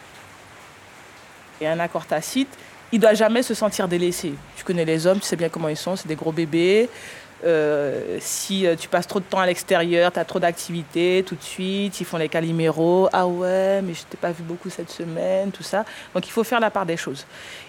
Et 1.60 1.66
un 1.66 1.78
accord 1.78 2.04
tacite, 2.04 2.50
il 2.90 3.00
doit 3.00 3.14
jamais 3.14 3.42
se 3.42 3.54
sentir 3.54 3.88
délaissé. 3.88 4.34
Tu 4.56 4.64
connais 4.64 4.84
les 4.84 5.06
hommes, 5.06 5.20
tu 5.20 5.26
sais 5.26 5.36
bien 5.36 5.48
comment 5.48 5.68
ils 5.68 5.76
sont, 5.76 5.96
c'est 5.96 6.08
des 6.08 6.16
gros 6.16 6.32
bébés. 6.32 6.90
Euh, 7.44 8.18
si 8.20 8.66
euh, 8.66 8.76
tu 8.76 8.88
passes 8.88 9.06
trop 9.06 9.20
de 9.20 9.24
temps 9.24 9.40
à 9.40 9.46
l'extérieur, 9.46 10.12
tu 10.12 10.18
as 10.18 10.24
trop 10.24 10.38
d'activités, 10.38 11.24
tout 11.26 11.34
de 11.34 11.42
suite, 11.42 12.00
ils 12.00 12.04
font 12.04 12.16
les 12.16 12.28
caliméros. 12.28 13.08
Ah 13.12 13.26
ouais, 13.26 13.82
mais 13.82 13.94
je 13.94 14.02
t'ai 14.04 14.16
pas 14.16 14.30
vu 14.30 14.42
beaucoup 14.42 14.70
cette 14.70 14.90
semaine, 14.90 15.50
tout 15.50 15.62
ça. 15.62 15.84
Donc 16.14 16.26
il 16.26 16.30
faut 16.30 16.44
faire 16.44 16.60
la 16.60 16.70
part 16.70 16.86
des 16.86 16.96
choses. 16.96 17.26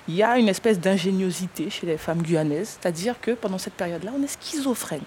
Il 0.07 0.15
y 0.15 0.23
a 0.23 0.37
une 0.37 0.49
espèce 0.49 0.79
d'ingéniosité 0.79 1.69
chez 1.69 1.87
les 1.87 1.97
femmes 1.97 2.21
guyanaises, 2.21 2.77
c'est-à-dire 2.79 3.15
que 3.19 3.31
pendant 3.31 3.57
cette 3.57 3.73
période-là, 3.73 4.11
on 4.17 4.23
est 4.23 4.27
schizophrène. 4.27 5.01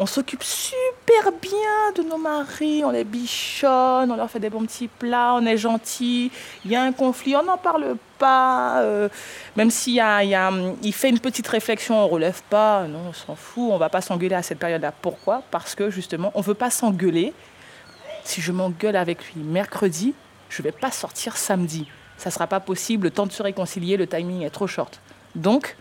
On 0.00 0.06
s'occupe 0.06 0.44
super 0.44 1.32
bien 1.42 1.92
de 1.96 2.02
nos 2.08 2.18
maris, 2.18 2.84
on 2.84 2.90
les 2.90 3.02
bichonne, 3.02 4.12
on 4.12 4.16
leur 4.16 4.30
fait 4.30 4.38
des 4.38 4.48
bons 4.48 4.64
petits 4.64 4.86
plats, 4.86 5.34
on 5.34 5.44
est 5.44 5.56
gentil. 5.56 6.30
Il 6.64 6.70
y 6.70 6.76
a 6.76 6.82
un 6.82 6.92
conflit, 6.92 7.34
on 7.34 7.42
n'en 7.42 7.56
parle 7.56 7.96
pas. 8.16 8.80
euh, 8.82 9.08
même 9.56 9.72
s'il 9.72 9.94
y 9.94 10.00
a, 10.00 10.22
il 10.22 10.92
fait 10.92 11.08
une 11.08 11.18
petite 11.18 11.48
réflexion, 11.48 11.98
on 11.98 12.06
relève 12.06 12.40
pas. 12.48 12.86
Non, 12.86 13.06
on 13.08 13.12
s'en 13.12 13.34
fout, 13.34 13.70
on 13.72 13.76
va 13.76 13.88
pas 13.88 14.00
s'engueuler 14.00 14.36
à 14.36 14.42
cette 14.42 14.60
période-là. 14.60 14.92
Pourquoi? 15.02 15.42
Parce 15.50 15.74
que 15.74 15.90
justement, 15.90 16.30
on 16.36 16.42
veut 16.42 16.54
pas 16.54 16.70
s'engueuler. 16.70 17.34
Si 18.22 18.40
je 18.40 18.52
m'engueule 18.52 18.94
avec 18.94 19.24
lui 19.32 19.42
mercredi, 19.42 20.14
je 20.48 20.62
vais 20.62 20.70
pas 20.70 20.92
sortir 20.92 21.36
samedi. 21.36 21.88
Ça 22.18 22.30
sera 22.30 22.46
pas 22.46 22.60
possible, 22.60 23.04
le 23.04 23.10
temps 23.10 23.26
de 23.26 23.32
se 23.32 23.42
réconcilier, 23.42 23.96
le 23.96 24.06
timing 24.06 24.42
est 24.42 24.50
trop 24.50 24.68
short. 24.68 25.00
Donc, 25.34 25.76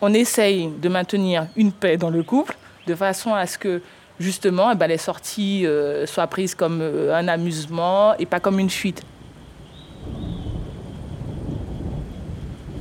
on 0.00 0.14
essaye 0.14 0.68
de 0.68 0.88
maintenir 0.88 1.48
une 1.56 1.72
paix 1.72 1.96
dans 1.96 2.10
le 2.10 2.22
couple 2.22 2.56
de 2.86 2.94
façon 2.94 3.34
à 3.34 3.46
ce 3.46 3.58
que 3.58 3.82
justement 4.18 4.70
eh 4.72 4.74
ben, 4.74 4.86
les 4.86 4.98
sorties 4.98 5.66
euh, 5.66 6.06
soient 6.06 6.26
prises 6.26 6.54
comme 6.54 6.80
euh, 6.80 7.14
un 7.14 7.28
amusement 7.28 8.14
et 8.18 8.26
pas 8.26 8.40
comme 8.40 8.58
une 8.58 8.70
fuite. 8.70 9.02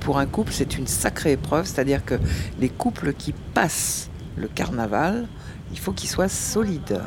Pour 0.02 0.18
un 0.18 0.26
couple, 0.26 0.52
c'est 0.52 0.78
une 0.78 0.88
sacrée 0.88 1.34
épreuve, 1.34 1.66
c'est-à-dire 1.66 2.04
que 2.04 2.16
les 2.60 2.70
couples 2.70 3.14
qui 3.14 3.34
passent 3.54 4.10
le 4.38 4.48
carnaval, 4.48 5.28
il 5.72 5.80
faut 5.80 5.92
qu'ils 5.92 6.10
soient 6.10 6.30
solides. 6.30 7.00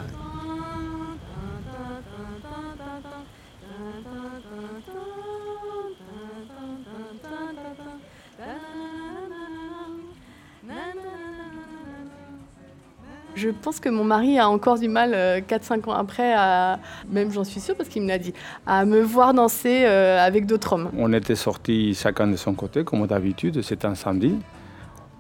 Je 13.43 13.49
pense 13.49 13.81
que 13.81 13.89
mon 13.89 14.05
mari 14.05 14.39
a 14.39 14.49
encore 14.49 14.79
du 14.79 14.89
mal, 14.89 15.15
euh, 15.15 15.41
4-5 15.41 15.89
ans 15.91 15.95
après, 15.95 16.33
à, 16.33 16.79
même 17.11 17.33
j'en 17.33 17.43
suis 17.43 17.59
sûre 17.59 17.75
parce 17.75 17.89
qu'il 17.89 18.03
me 18.03 18.07
l'a 18.07 18.19
dit, 18.19 18.33
à 18.69 18.85
me 18.85 19.01
voir 19.01 19.35
danser 19.35 19.83
euh, 19.85 20.25
avec 20.25 20.47
d'autres 20.47 20.75
hommes. 20.75 20.91
On 20.97 21.13
était 21.13 21.35
sortis 21.35 21.93
chacun 21.93 22.29
de 22.29 22.37
son 22.37 22.55
côté, 22.55 22.85
comme 22.85 23.05
d'habitude, 23.05 23.61
c'était 23.63 23.89
un 23.89 23.97
samedi. 23.97 24.37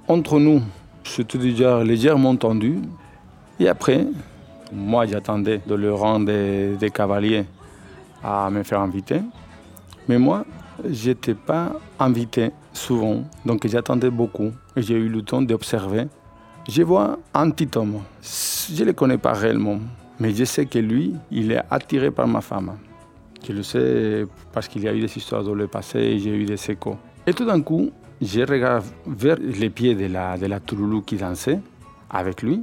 Entre 0.07 0.39
nous, 0.39 0.63
c'était 1.03 1.39
déjà 1.39 1.83
légèrement 1.83 2.37
tendu. 2.37 2.79
Et 3.59 3.69
après, 3.69 4.07
moi 4.73 5.05
j'attendais 5.05 5.61
de 5.67 5.75
le 5.75 5.93
rang 5.93 6.21
des, 6.21 6.77
des 6.77 6.91
cavaliers 6.91 7.45
à 8.23 8.49
me 8.51 8.63
faire 8.63 8.83
inviter. 8.83 9.21
Mais 10.09 10.19
moi, 10.19 10.45
j'étais 10.89 11.35
pas 11.35 11.73
invité 11.99 12.53
souvent, 12.73 13.25
donc 13.45 13.67
j'attendais 13.67 14.11
beaucoup. 14.11 14.53
Et 14.77 14.83
j'ai 14.83 14.95
eu 14.95 15.09
le 15.09 15.23
temps 15.23 15.43
d'observer. 15.43 16.07
Je 16.68 16.83
vois 16.83 17.18
un 17.35 17.51
petit 17.51 17.77
homme. 17.77 18.03
Je 18.22 18.81
ne 18.81 18.87
le 18.87 18.92
connais 18.92 19.18
pas 19.18 19.33
réellement, 19.33 19.81
mais 20.20 20.33
je 20.33 20.44
sais 20.44 20.66
que 20.66 20.79
lui, 20.79 21.14
il 21.31 21.51
est 21.51 21.62
attiré 21.70 22.11
par 22.11 22.29
ma 22.29 22.40
femme. 22.40 22.77
Je 23.44 23.53
le 23.53 23.62
sais 23.64 24.27
parce 24.53 24.68
qu'il 24.68 24.85
y 24.85 24.88
a 24.88 24.94
eu 24.94 25.01
des 25.01 25.16
histoires 25.16 25.42
dans 25.42 25.55
le 25.55 25.66
passé 25.66 25.98
et 25.98 26.18
j'ai 26.20 26.31
eu 26.31 26.44
des 26.44 26.70
échos. 26.70 26.96
Et 27.27 27.35
tout 27.35 27.44
d'un 27.44 27.61
coup, 27.61 27.90
je 28.20 28.40
regarde 28.42 28.85
vers 29.07 29.37
les 29.40 29.70
pieds 29.70 29.96
de 29.96 30.07
la, 30.07 30.38
de 30.38 30.46
la 30.46 30.61
qui 31.05 31.16
dansait 31.16 31.59
avec 32.09 32.42
lui. 32.42 32.62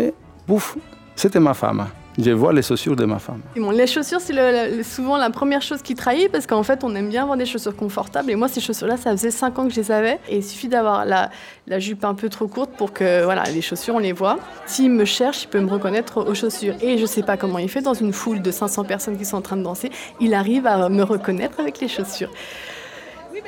Et 0.00 0.12
pouf, 0.46 0.76
c'était 1.14 1.38
ma 1.38 1.54
femme. 1.54 1.86
Je 2.18 2.32
vois 2.32 2.52
les 2.52 2.60
chaussures 2.62 2.96
de 2.96 3.04
ma 3.04 3.18
femme. 3.18 3.40
Et 3.56 3.60
bon, 3.60 3.70
les 3.70 3.86
chaussures, 3.86 4.20
c'est 4.20 4.32
le- 4.32 4.76
le- 4.78 4.82
souvent 4.82 5.16
la 5.16 5.30
première 5.30 5.62
chose 5.62 5.80
qui 5.80 5.94
trahit 5.94 6.30
parce 6.30 6.46
qu'en 6.46 6.62
fait, 6.64 6.82
on 6.84 6.94
aime 6.94 7.08
bien 7.08 7.22
avoir 7.22 7.36
des 7.38 7.46
chaussures 7.46 7.74
confortables. 7.74 8.30
Et 8.30 8.34
moi, 8.34 8.48
ces 8.48 8.60
chaussures-là, 8.60 8.96
ça 8.96 9.12
faisait 9.12 9.30
5 9.30 9.58
ans 9.58 9.64
que 9.68 9.70
je 9.72 9.80
les 9.80 9.90
avais. 9.92 10.18
Et 10.28 10.38
il 10.38 10.44
suffit 10.44 10.68
d'avoir 10.68 11.04
la, 11.06 11.30
la 11.66 11.78
jupe 11.78 12.04
un 12.04 12.14
peu 12.14 12.28
trop 12.28 12.48
courte 12.48 12.72
pour 12.76 12.92
que 12.92 13.22
voilà, 13.24 13.44
les 13.44 13.62
chaussures, 13.62 13.94
on 13.94 14.00
les 14.00 14.12
voit. 14.12 14.38
S'il 14.66 14.90
me 14.90 15.04
cherche, 15.04 15.44
il 15.44 15.48
peut 15.48 15.60
me 15.60 15.70
reconnaître 15.70 16.28
aux 16.28 16.34
chaussures. 16.34 16.74
Et 16.82 16.98
je 16.98 17.06
sais 17.06 17.22
pas 17.22 17.36
comment 17.36 17.58
il 17.58 17.68
fait 17.70 17.80
dans 17.80 17.94
une 17.94 18.12
foule 18.12 18.42
de 18.42 18.50
500 18.50 18.84
personnes 18.84 19.16
qui 19.16 19.24
sont 19.24 19.36
en 19.36 19.42
train 19.42 19.56
de 19.56 19.62
danser. 19.62 19.90
Il 20.20 20.34
arrive 20.34 20.66
à 20.66 20.88
me 20.88 21.02
reconnaître 21.04 21.60
avec 21.60 21.80
les 21.80 21.88
chaussures. 21.88 22.30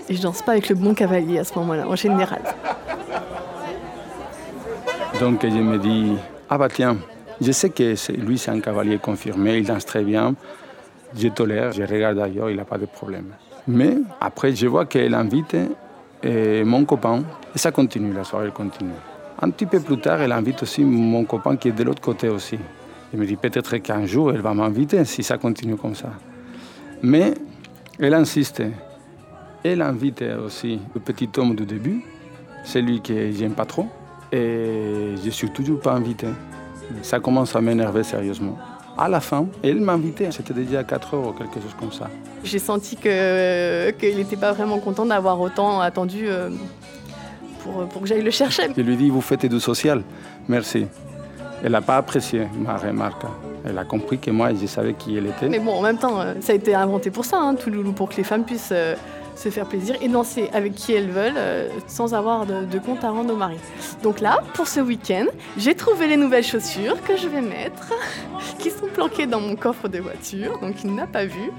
Et 0.09 0.14
je 0.14 0.22
danse 0.22 0.40
pas 0.40 0.53
avec 0.53 0.68
le 0.68 0.77
bon 0.77 0.94
cavalier 0.94 1.38
à 1.40 1.44
ce 1.44 1.55
moment-là, 1.59 1.87
en 1.88 1.96
général. 1.96 2.40
Donc 5.20 5.42
je 5.42 5.48
me 5.48 5.79
dis, 5.79 6.12
ah 6.48 6.59
bah 6.59 6.68
tiens, 6.72 6.96
je 7.42 7.52
sais 7.52 7.70
que 7.70 7.94
lui 8.20 8.38
c'est 8.38 8.50
un 8.50 8.61
cavalier 8.61 8.98
confirmé, 8.98 9.59
il 9.59 9.66
danse 9.66 9.85
très 9.85 10.05
bien, 10.05 10.35
je 11.16 11.28
tolère, 11.28 11.72
je 11.72 11.83
regarde 11.83 12.18
ailleurs, 12.18 12.50
il 12.50 12.57
n'a 12.57 12.64
pas 12.64 12.78
de 12.78 12.87
problème. 12.87 13.26
Mais 13.66 13.96
après 14.20 14.55
je 14.55 14.66
vois 14.66 14.87
qu'elle 14.87 15.14
invite 15.14 15.57
euh, 16.24 16.64
mon 16.64 16.85
copain 16.85 17.22
et 17.55 17.59
ça 17.59 17.72
continue, 17.72 18.12
la 18.12 18.24
soirée 18.24 18.50
continue. 18.50 18.90
Un 19.40 19.50
petit 19.50 19.66
peu 19.66 19.81
plus 19.81 19.98
tard, 19.98 20.20
elle 20.20 20.33
invite 20.33 20.62
aussi 20.62 20.85
mon 20.85 21.24
copain 21.24 21.57
qui 21.57 21.68
est 21.68 21.72
de 21.72 21.83
l'autre 21.83 22.00
côté 22.00 22.28
aussi. 22.28 22.59
Je 23.12 23.18
me 23.18 23.26
dis 23.26 23.37
peut-être 23.37 23.76
qu'un 23.78 24.07
jour 24.07 24.33
elle 24.33 24.40
va 24.40 24.55
m'inviter 24.55 25.05
si 25.05 25.22
ça 25.22 25.38
continue 25.38 25.76
comme 25.76 25.94
ça. 25.94 26.11
Mais 27.02 27.35
elle 27.98 28.14
insiste. 28.14 28.62
Elle 29.64 29.83
invite 29.83 30.22
aussi 30.44 30.81
le 30.94 31.00
petit 31.00 31.28
homme 31.37 31.55
du 31.55 31.64
début, 31.64 32.02
celui 32.64 33.00
que 33.00 33.31
j'aime 33.31 33.55
pas 33.55 33.64
trop, 33.64 33.87
et 34.33 35.14
je 35.22 35.31
suis 35.31 35.50
toujours 35.50 35.81
pas 35.81 35.92
invité. 35.92 36.26
Ça 37.02 37.20
commence 37.20 37.54
à 37.56 37.60
m'énerver 37.60 38.02
sérieusement. 38.02 38.56
À 38.96 39.08
la 39.08 39.20
fin, 39.20 39.46
elle 39.62 39.80
m'a 39.80 39.94
invité, 39.94 40.30
c'était 40.30 40.52
déjà 40.52 40.80
à 40.80 40.84
4 40.84 41.14
heures 41.14 41.28
ou 41.28 41.32
quelque 41.32 41.54
chose 41.54 41.74
comme 41.78 41.92
ça. 41.92 42.08
J'ai 42.44 42.58
senti 42.58 42.96
que 42.96 43.90
qu'il 43.92 44.16
n'était 44.16 44.36
pas 44.36 44.52
vraiment 44.52 44.78
content 44.78 45.06
d'avoir 45.06 45.40
autant 45.40 45.80
attendu 45.80 46.24
euh, 46.26 46.50
pour, 47.62 47.88
pour 47.88 48.02
que 48.02 48.08
j'aille 48.08 48.22
le 48.22 48.30
chercher. 48.30 48.64
Je 48.76 48.82
lui 48.82 48.96
dis, 48.96 49.08
vous 49.08 49.22
faites 49.22 49.46
du 49.46 49.60
social, 49.60 50.02
merci. 50.48 50.86
Elle 51.64 51.72
n'a 51.72 51.80
pas 51.80 51.96
apprécié 51.96 52.48
ma 52.58 52.76
remarque. 52.76 53.22
Elle 53.64 53.78
a 53.78 53.84
compris 53.84 54.18
que 54.18 54.30
moi, 54.30 54.50
je 54.52 54.66
savais 54.66 54.94
qui 54.94 55.16
elle 55.16 55.26
était. 55.26 55.48
Mais 55.48 55.60
bon, 55.60 55.72
en 55.72 55.82
même 55.82 55.98
temps, 55.98 56.20
euh, 56.20 56.34
ça 56.40 56.52
a 56.52 56.56
été 56.56 56.74
inventé 56.74 57.10
pour 57.10 57.24
ça, 57.24 57.38
hein, 57.38 57.54
Touloulou, 57.54 57.92
pour 57.92 58.08
que 58.08 58.16
les 58.16 58.24
femmes 58.24 58.44
puissent 58.44 58.70
euh, 58.72 58.96
se 59.34 59.48
faire 59.48 59.66
plaisir 59.66 59.96
et 60.00 60.08
danser 60.08 60.48
avec 60.52 60.74
qui 60.74 60.92
elles 60.92 61.08
veulent 61.08 61.34
euh, 61.36 61.68
sans 61.86 62.14
avoir 62.14 62.46
de, 62.46 62.78
compte 62.78 63.04
à 63.04 63.10
rendre 63.10 63.32
au 63.32 63.36
mari. 63.36 63.56
Donc 64.02 64.20
là, 64.20 64.40
pour 64.54 64.68
ce 64.68 64.80
week-end, 64.80 65.26
j'ai 65.56 65.74
trouvé 65.74 66.06
les 66.06 66.16
nouvelles 66.16 66.44
chaussures 66.44 67.02
que 67.02 67.16
je 67.16 67.28
vais 67.28 67.40
mettre, 67.40 67.92
qui 68.58 68.70
sont 68.70 68.86
planquées 68.92 69.26
dans 69.26 69.40
mon 69.40 69.56
coffre 69.56 69.88
de 69.88 69.98
voiture, 69.98 70.58
donc 70.60 70.84
il 70.84 70.94
n'a 70.94 71.06
pas 71.06 71.24
vu, 71.24 71.50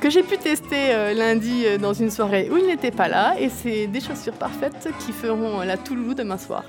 que 0.00 0.10
j'ai 0.10 0.22
pu 0.22 0.36
tester 0.36 0.94
euh, 0.94 1.14
lundi 1.14 1.64
euh, 1.64 1.78
dans 1.78 1.92
une 1.92 2.10
soirée 2.10 2.48
où 2.50 2.56
il 2.56 2.66
n'était 2.66 2.90
pas 2.90 3.08
là, 3.08 3.34
et 3.38 3.48
c'est 3.48 3.86
des 3.86 4.00
chaussures 4.00 4.34
parfaites 4.34 4.88
qui 4.98 5.12
feront 5.12 5.60
la 5.60 5.76
Touloulou 5.76 6.14
demain 6.14 6.38
soir. 6.38 6.64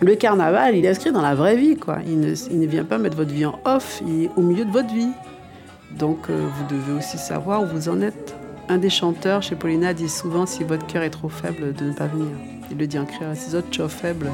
Le 0.00 0.14
carnaval, 0.14 0.76
il 0.76 0.86
est 0.86 0.88
inscrit 0.88 1.12
dans 1.12 1.20
la 1.20 1.34
vraie 1.34 1.56
vie, 1.56 1.76
quoi. 1.76 1.98
Il 2.06 2.20
ne, 2.20 2.34
il 2.50 2.58
ne 2.58 2.66
vient 2.66 2.84
pas 2.84 2.96
mettre 2.96 3.18
votre 3.18 3.32
vie 3.32 3.44
en 3.44 3.58
off, 3.66 4.00
il 4.06 4.24
est 4.24 4.30
au 4.34 4.40
milieu 4.40 4.64
de 4.64 4.70
votre 4.70 4.88
vie. 4.94 5.10
Donc, 5.90 6.30
vous 6.30 6.66
devez 6.70 6.92
aussi 6.92 7.18
savoir 7.18 7.62
où 7.62 7.66
vous 7.66 7.90
en 7.90 8.00
êtes. 8.00 8.34
Un 8.70 8.78
des 8.78 8.88
chanteurs 8.88 9.42
chez 9.42 9.56
Paulina 9.56 9.92
dit 9.94 10.08
souvent 10.08 10.46
si 10.46 10.62
votre 10.62 10.86
cœur 10.86 11.02
est 11.02 11.10
trop 11.10 11.28
faible, 11.28 11.74
de 11.74 11.86
ne 11.86 11.92
pas 11.92 12.06
venir. 12.06 12.28
Il 12.70 12.78
le 12.78 12.86
dit 12.86 13.00
en 13.00 13.04
criant 13.04 13.32
à 13.32 13.34
ses 13.34 13.56
autres 13.56 13.74
chauds 13.74 13.88
faibles. 13.88 14.30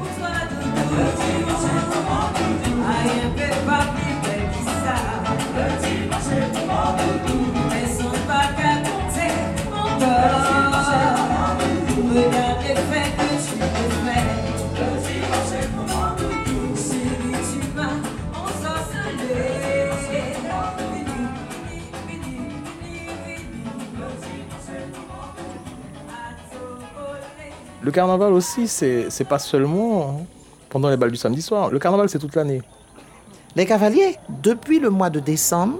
Carnaval 27.97 28.31
aussi, 28.33 28.67
c'est 28.67 29.09
c'est 29.09 29.23
pas 29.23 29.39
seulement 29.39 30.21
pendant 30.69 30.87
les 30.87 30.97
balles 30.97 31.09
du 31.09 31.17
samedi 31.17 31.41
soir. 31.41 31.71
Le 31.71 31.79
carnaval, 31.79 32.07
c'est 32.09 32.19
toute 32.19 32.35
l'année. 32.35 32.61
Les 33.55 33.65
cavaliers, 33.65 34.17
depuis 34.29 34.79
le 34.79 34.91
mois 34.91 35.09
de 35.09 35.19
décembre, 35.19 35.79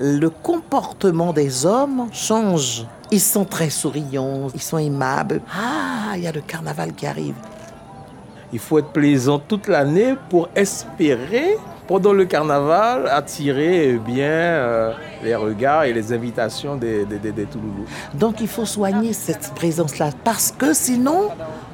le 0.00 0.30
comportement 0.30 1.32
des 1.32 1.64
hommes 1.64 2.08
change. 2.12 2.84
Ils 3.12 3.20
sont 3.20 3.44
très 3.44 3.70
souriants, 3.70 4.48
ils 4.52 4.60
sont 4.60 4.78
aimables. 4.78 5.40
Ah, 5.54 6.16
il 6.16 6.22
y 6.24 6.26
a 6.26 6.32
le 6.32 6.40
carnaval 6.40 6.92
qui 6.92 7.06
arrive. 7.06 7.36
Il 8.52 8.58
faut 8.58 8.80
être 8.80 8.92
plaisant 8.92 9.38
toute 9.38 9.68
l'année 9.68 10.14
pour 10.30 10.48
espérer 10.56 11.56
pendant 11.88 12.12
le 12.12 12.26
carnaval, 12.26 13.08
attirer 13.08 13.94
eh 13.94 13.98
bien 13.98 14.26
euh, 14.26 14.92
les 15.24 15.34
regards 15.34 15.84
et 15.84 15.92
les 15.94 16.12
invitations 16.12 16.76
des, 16.76 17.06
des, 17.06 17.18
des, 17.18 17.32
des 17.32 17.46
Touloulous. 17.46 17.86
Donc 18.12 18.42
il 18.42 18.46
faut 18.46 18.66
soigner 18.66 19.14
cette 19.14 19.52
présence-là 19.54 20.10
parce 20.22 20.52
que 20.52 20.74
sinon, 20.74 21.30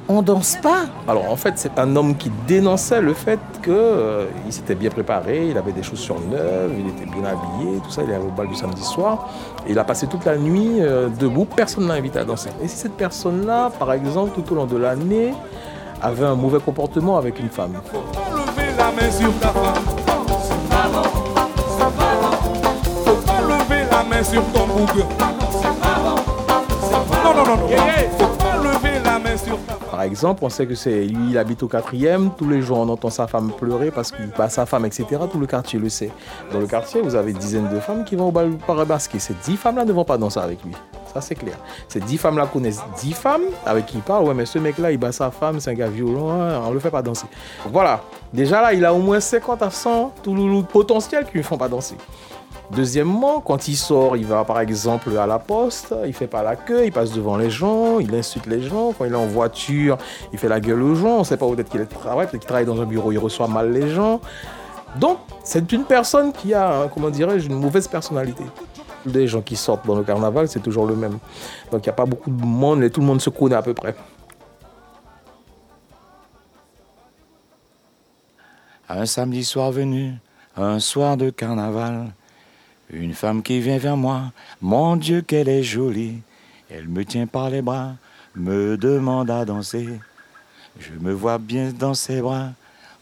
on 0.07 0.21
danse 0.21 0.57
pas. 0.63 0.85
Alors 1.05 1.29
en 1.29 1.35
fait, 1.35 1.55
c'est 1.57 1.77
un 1.77 1.95
homme 1.97 2.15
qui 2.15 2.31
dénonçait 2.47 3.01
le 3.01 3.13
fait 3.13 3.39
qu'il 3.61 3.73
euh, 3.73 4.25
s'était 4.49 4.75
bien 4.75 4.89
préparé, 4.89 5.49
il 5.49 5.57
avait 5.57 5.73
des 5.73 5.83
chaussures 5.83 6.21
neuves, 6.31 6.71
il 6.79 6.87
était 6.87 7.11
bien 7.11 7.25
habillé, 7.25 7.79
tout 7.83 7.91
ça, 7.91 8.01
il 8.03 8.09
est 8.09 8.15
allé 8.15 8.23
au 8.23 8.31
bal 8.31 8.47
du 8.47 8.55
samedi 8.55 8.83
soir. 8.83 9.29
Et 9.67 9.71
il 9.71 9.79
a 9.79 9.83
passé 9.83 10.07
toute 10.07 10.23
la 10.23 10.37
nuit 10.37 10.79
euh, 10.79 11.09
debout, 11.09 11.43
personne 11.43 11.83
ne 11.83 11.89
l'a 11.89 11.95
invité 11.95 12.19
à 12.19 12.23
danser. 12.23 12.49
Et 12.63 12.69
si 12.69 12.77
cette 12.77 12.93
personne-là, 12.95 13.69
par 13.77 13.91
exemple, 13.91 14.31
tout 14.33 14.53
au 14.53 14.55
long 14.55 14.65
de 14.65 14.77
l'année, 14.77 15.33
avait 16.01 16.25
un 16.25 16.35
mauvais 16.35 16.59
comportement 16.59 17.17
avec 17.17 17.39
une 17.39 17.49
femme? 17.49 17.73
Lever 17.93 18.71
la 18.77 18.91
main 18.91 19.11
sur 19.11 19.33
ta 19.39 19.47
femme. 19.49 19.94
Sur 24.35 24.43
ton 24.51 24.67
bougre. 24.67 24.93
C'est 24.97 25.17
pas 25.17 25.31
bon, 25.31 25.47
c'est 25.51 25.79
pas 25.79 25.95
bon. 26.03 27.23
Non, 27.23 27.33
non, 27.33 27.45
non, 27.45 27.57
non. 27.57 27.67
Faut 28.17 28.35
pas 28.37 28.57
lever 28.57 28.99
la 29.05 29.17
main 29.17 29.37
sur 29.37 29.57
ta 29.59 29.73
femme. 29.75 29.89
Par 29.89 30.01
exemple, 30.01 30.43
on 30.43 30.49
sait 30.49 30.65
que 30.67 30.75
c'est 30.75 31.05
lui, 31.05 31.29
il 31.29 31.37
habite 31.37 31.63
au 31.63 31.69
quatrième. 31.69 32.31
Tous 32.37 32.49
les 32.49 32.61
jours, 32.61 32.79
on 32.79 32.89
entend 32.89 33.09
sa 33.09 33.27
femme 33.27 33.53
pleurer 33.57 33.91
parce 33.91 34.11
qu'il 34.11 34.27
bat 34.37 34.49
sa 34.49 34.65
femme, 34.65 34.85
etc. 34.85 35.05
Tout 35.31 35.39
le 35.39 35.47
quartier 35.47 35.79
le 35.79 35.87
sait. 35.87 36.11
Dans 36.51 36.59
le 36.59 36.67
quartier, 36.67 37.01
vous 37.01 37.15
avez 37.15 37.31
dizaines 37.31 37.69
de 37.69 37.79
femmes 37.79 38.03
qui 38.03 38.17
vont 38.17 38.27
au 38.27 38.31
bal 38.31 38.57
parabasquet. 38.67 39.19
Ces 39.19 39.35
dix 39.45 39.55
femmes-là 39.55 39.85
ne 39.85 39.93
vont 39.93 40.03
pas 40.03 40.17
danser 40.17 40.41
avec 40.41 40.61
lui. 40.65 40.73
Ça, 41.13 41.21
c'est 41.21 41.35
clair. 41.35 41.55
Ces 41.87 42.01
dix 42.01 42.17
femmes-là 42.17 42.47
connaissent 42.47 42.83
dix 42.99 43.13
femmes 43.13 43.45
avec 43.65 43.85
qui 43.85 43.99
il 43.99 44.03
parle. 44.03 44.25
Ouais, 44.25 44.33
mais 44.33 44.45
ce 44.45 44.59
mec-là, 44.59 44.91
il 44.91 44.97
bat 44.97 45.13
sa 45.13 45.31
femme, 45.31 45.61
c'est 45.61 45.71
un 45.71 45.75
gars 45.75 45.87
violent, 45.87 46.31
hein, 46.31 46.61
on 46.67 46.71
le 46.71 46.79
fait 46.81 46.91
pas 46.91 47.01
danser. 47.01 47.27
Voilà. 47.71 48.01
Déjà 48.33 48.61
là, 48.61 48.73
il 48.73 48.83
a 48.83 48.93
au 48.93 48.99
moins 48.99 49.21
50 49.21 49.61
à 49.61 49.69
100 49.69 50.13
Touloulous 50.23 50.63
potentiels 50.63 51.25
qui 51.25 51.37
ne 51.37 51.43
font 51.43 51.57
pas 51.57 51.69
danser. 51.69 51.95
Deuxièmement, 52.71 53.41
quand 53.41 53.67
il 53.67 53.75
sort, 53.75 54.17
il 54.17 54.25
va 54.25 54.43
par 54.43 54.59
exemple 54.59 55.15
à 55.17 55.27
la 55.27 55.37
poste, 55.39 55.93
il 56.05 56.13
fait 56.13 56.27
pas 56.27 56.41
la 56.41 56.55
queue, 56.55 56.85
il 56.85 56.91
passe 56.91 57.11
devant 57.11 57.37
les 57.37 57.49
gens, 57.49 57.99
il 57.99 58.13
insulte 58.15 58.47
les 58.47 58.61
gens. 58.61 58.91
Quand 58.97 59.05
il 59.05 59.13
est 59.13 59.15
en 59.15 59.27
voiture, 59.27 59.97
il 60.33 60.39
fait 60.39 60.49
la 60.49 60.59
gueule 60.59 60.81
aux 60.81 60.95
gens. 60.95 61.19
On 61.19 61.23
sait 61.23 61.37
pas 61.37 61.47
peut-être 61.47 61.69
qu'il 61.69 61.81
est 61.81 61.85
travail, 61.85 62.27
peut-être 62.27 62.41
qu'il 62.41 62.47
travaille 62.47 62.65
dans 62.65 62.81
un 62.81 62.85
bureau, 62.85 63.11
il 63.11 63.19
reçoit 63.19 63.47
mal 63.47 63.71
les 63.71 63.89
gens. 63.89 64.19
Donc, 64.99 65.19
c'est 65.43 65.71
une 65.71 65.83
personne 65.83 66.31
qui 66.31 66.53
a, 66.53 66.81
hein, 66.81 66.89
comment 66.93 67.09
dirais-je, 67.09 67.47
une 67.47 67.59
mauvaise 67.59 67.87
personnalité. 67.87 68.43
Les 69.05 69.27
gens 69.27 69.41
qui 69.41 69.55
sortent 69.55 69.85
dans 69.85 69.95
le 69.95 70.03
carnaval, 70.03 70.47
c'est 70.47 70.61
toujours 70.61 70.87
le 70.87 70.95
même. 70.95 71.19
Donc, 71.71 71.85
il 71.85 71.89
n'y 71.89 71.89
a 71.89 71.93
pas 71.93 72.05
beaucoup 72.05 72.31
de 72.31 72.43
monde 72.43 72.83
et 72.83 72.89
tout 72.89 73.01
le 73.01 73.05
monde 73.05 73.21
se 73.21 73.29
connaît 73.29 73.55
à 73.55 73.61
peu 73.61 73.73
près. 73.73 73.95
Un 78.89 79.05
samedi 79.05 79.43
soir 79.43 79.71
venu, 79.71 80.13
un 80.55 80.79
soir 80.79 81.17
de 81.17 81.29
carnaval, 81.29 82.13
une 82.89 83.13
femme 83.13 83.41
qui 83.41 83.59
vient 83.59 83.77
vers 83.77 83.97
moi, 83.97 84.31
mon 84.61 84.95
Dieu 84.95 85.21
qu'elle 85.21 85.49
est 85.49 85.63
jolie, 85.63 86.21
elle 86.69 86.87
me 86.87 87.03
tient 87.03 87.27
par 87.27 87.49
les 87.49 87.61
bras, 87.61 87.95
me 88.35 88.77
demande 88.77 89.29
à 89.29 89.45
danser. 89.45 89.87
Je 90.79 90.91
me 90.99 91.11
vois 91.11 91.37
bien 91.37 91.71
dans 91.71 91.93
ses 91.93 92.21
bras, 92.21 92.51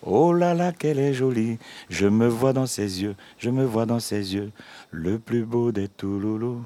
oh 0.03 0.33
là 0.33 0.53
là 0.53 0.71
qu'elle 0.71 0.99
est 0.99 1.13
jolie, 1.13 1.57
je 1.89 2.07
me 2.07 2.27
vois 2.27 2.53
dans 2.53 2.67
ses 2.67 3.01
yeux, 3.01 3.15
je 3.39 3.49
me 3.49 3.65
vois 3.65 3.85
dans 3.85 3.99
ses 3.99 4.35
yeux, 4.35 4.51
le 4.91 5.19
plus 5.19 5.43
beau 5.43 5.71
des 5.71 5.87
Touloulous. 5.87 6.63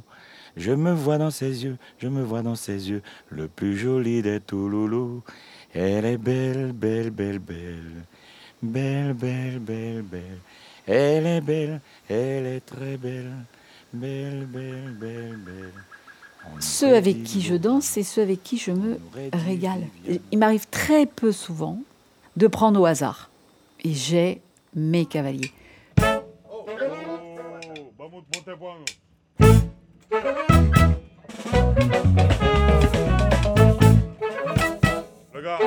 Je 0.58 0.72
me 0.72 0.92
vois 0.92 1.20
dans 1.20 1.30
ses 1.30 1.64
yeux, 1.64 1.78
je 2.00 2.08
me 2.08 2.24
vois 2.24 2.42
dans 2.42 2.56
ses 2.56 2.90
yeux, 2.90 3.04
le 3.30 3.48
plus 3.48 3.78
joli 3.78 4.24
des 4.24 4.40
Touloulous. 4.40 5.22
Elle 5.74 6.06
est 6.06 6.18
belle, 6.18 6.72
belle, 6.74 7.12
belle, 7.12 7.40
belle. 7.40 8.04
Belle, 8.64 9.14
belle, 9.14 9.60
belle, 9.60 10.02
belle. 10.02 10.40
Elle 10.88 11.26
est 11.28 11.42
belle, 11.42 11.82
elle 12.10 12.46
est 12.46 12.66
très 12.66 12.96
belle. 12.96 13.34
Belle, 13.92 14.46
belle, 14.46 14.96
belle, 14.98 15.38
belle. 15.46 15.74
Ceux 16.62 16.96
avec 16.96 17.24
qui 17.24 17.42
je 17.42 17.56
danse, 17.56 17.84
c'est 17.84 18.04
ceux 18.04 18.22
avec 18.22 18.42
qui 18.42 18.58
je 18.58 18.72
me 18.72 18.98
régale. 19.34 19.82
Il 20.32 20.40
m'arrive 20.40 20.66
très 20.68 21.06
peu 21.06 21.34
souvent 21.34 21.80
de 22.38 22.48
prendre 22.48 22.80
au 22.80 22.86
hasard. 22.86 23.30
Et 23.84 23.94
j'ai 23.94 24.42
mes 24.76 25.06
cavaliers. 25.06 25.52
Le 35.34 35.42
gars, 35.44 35.60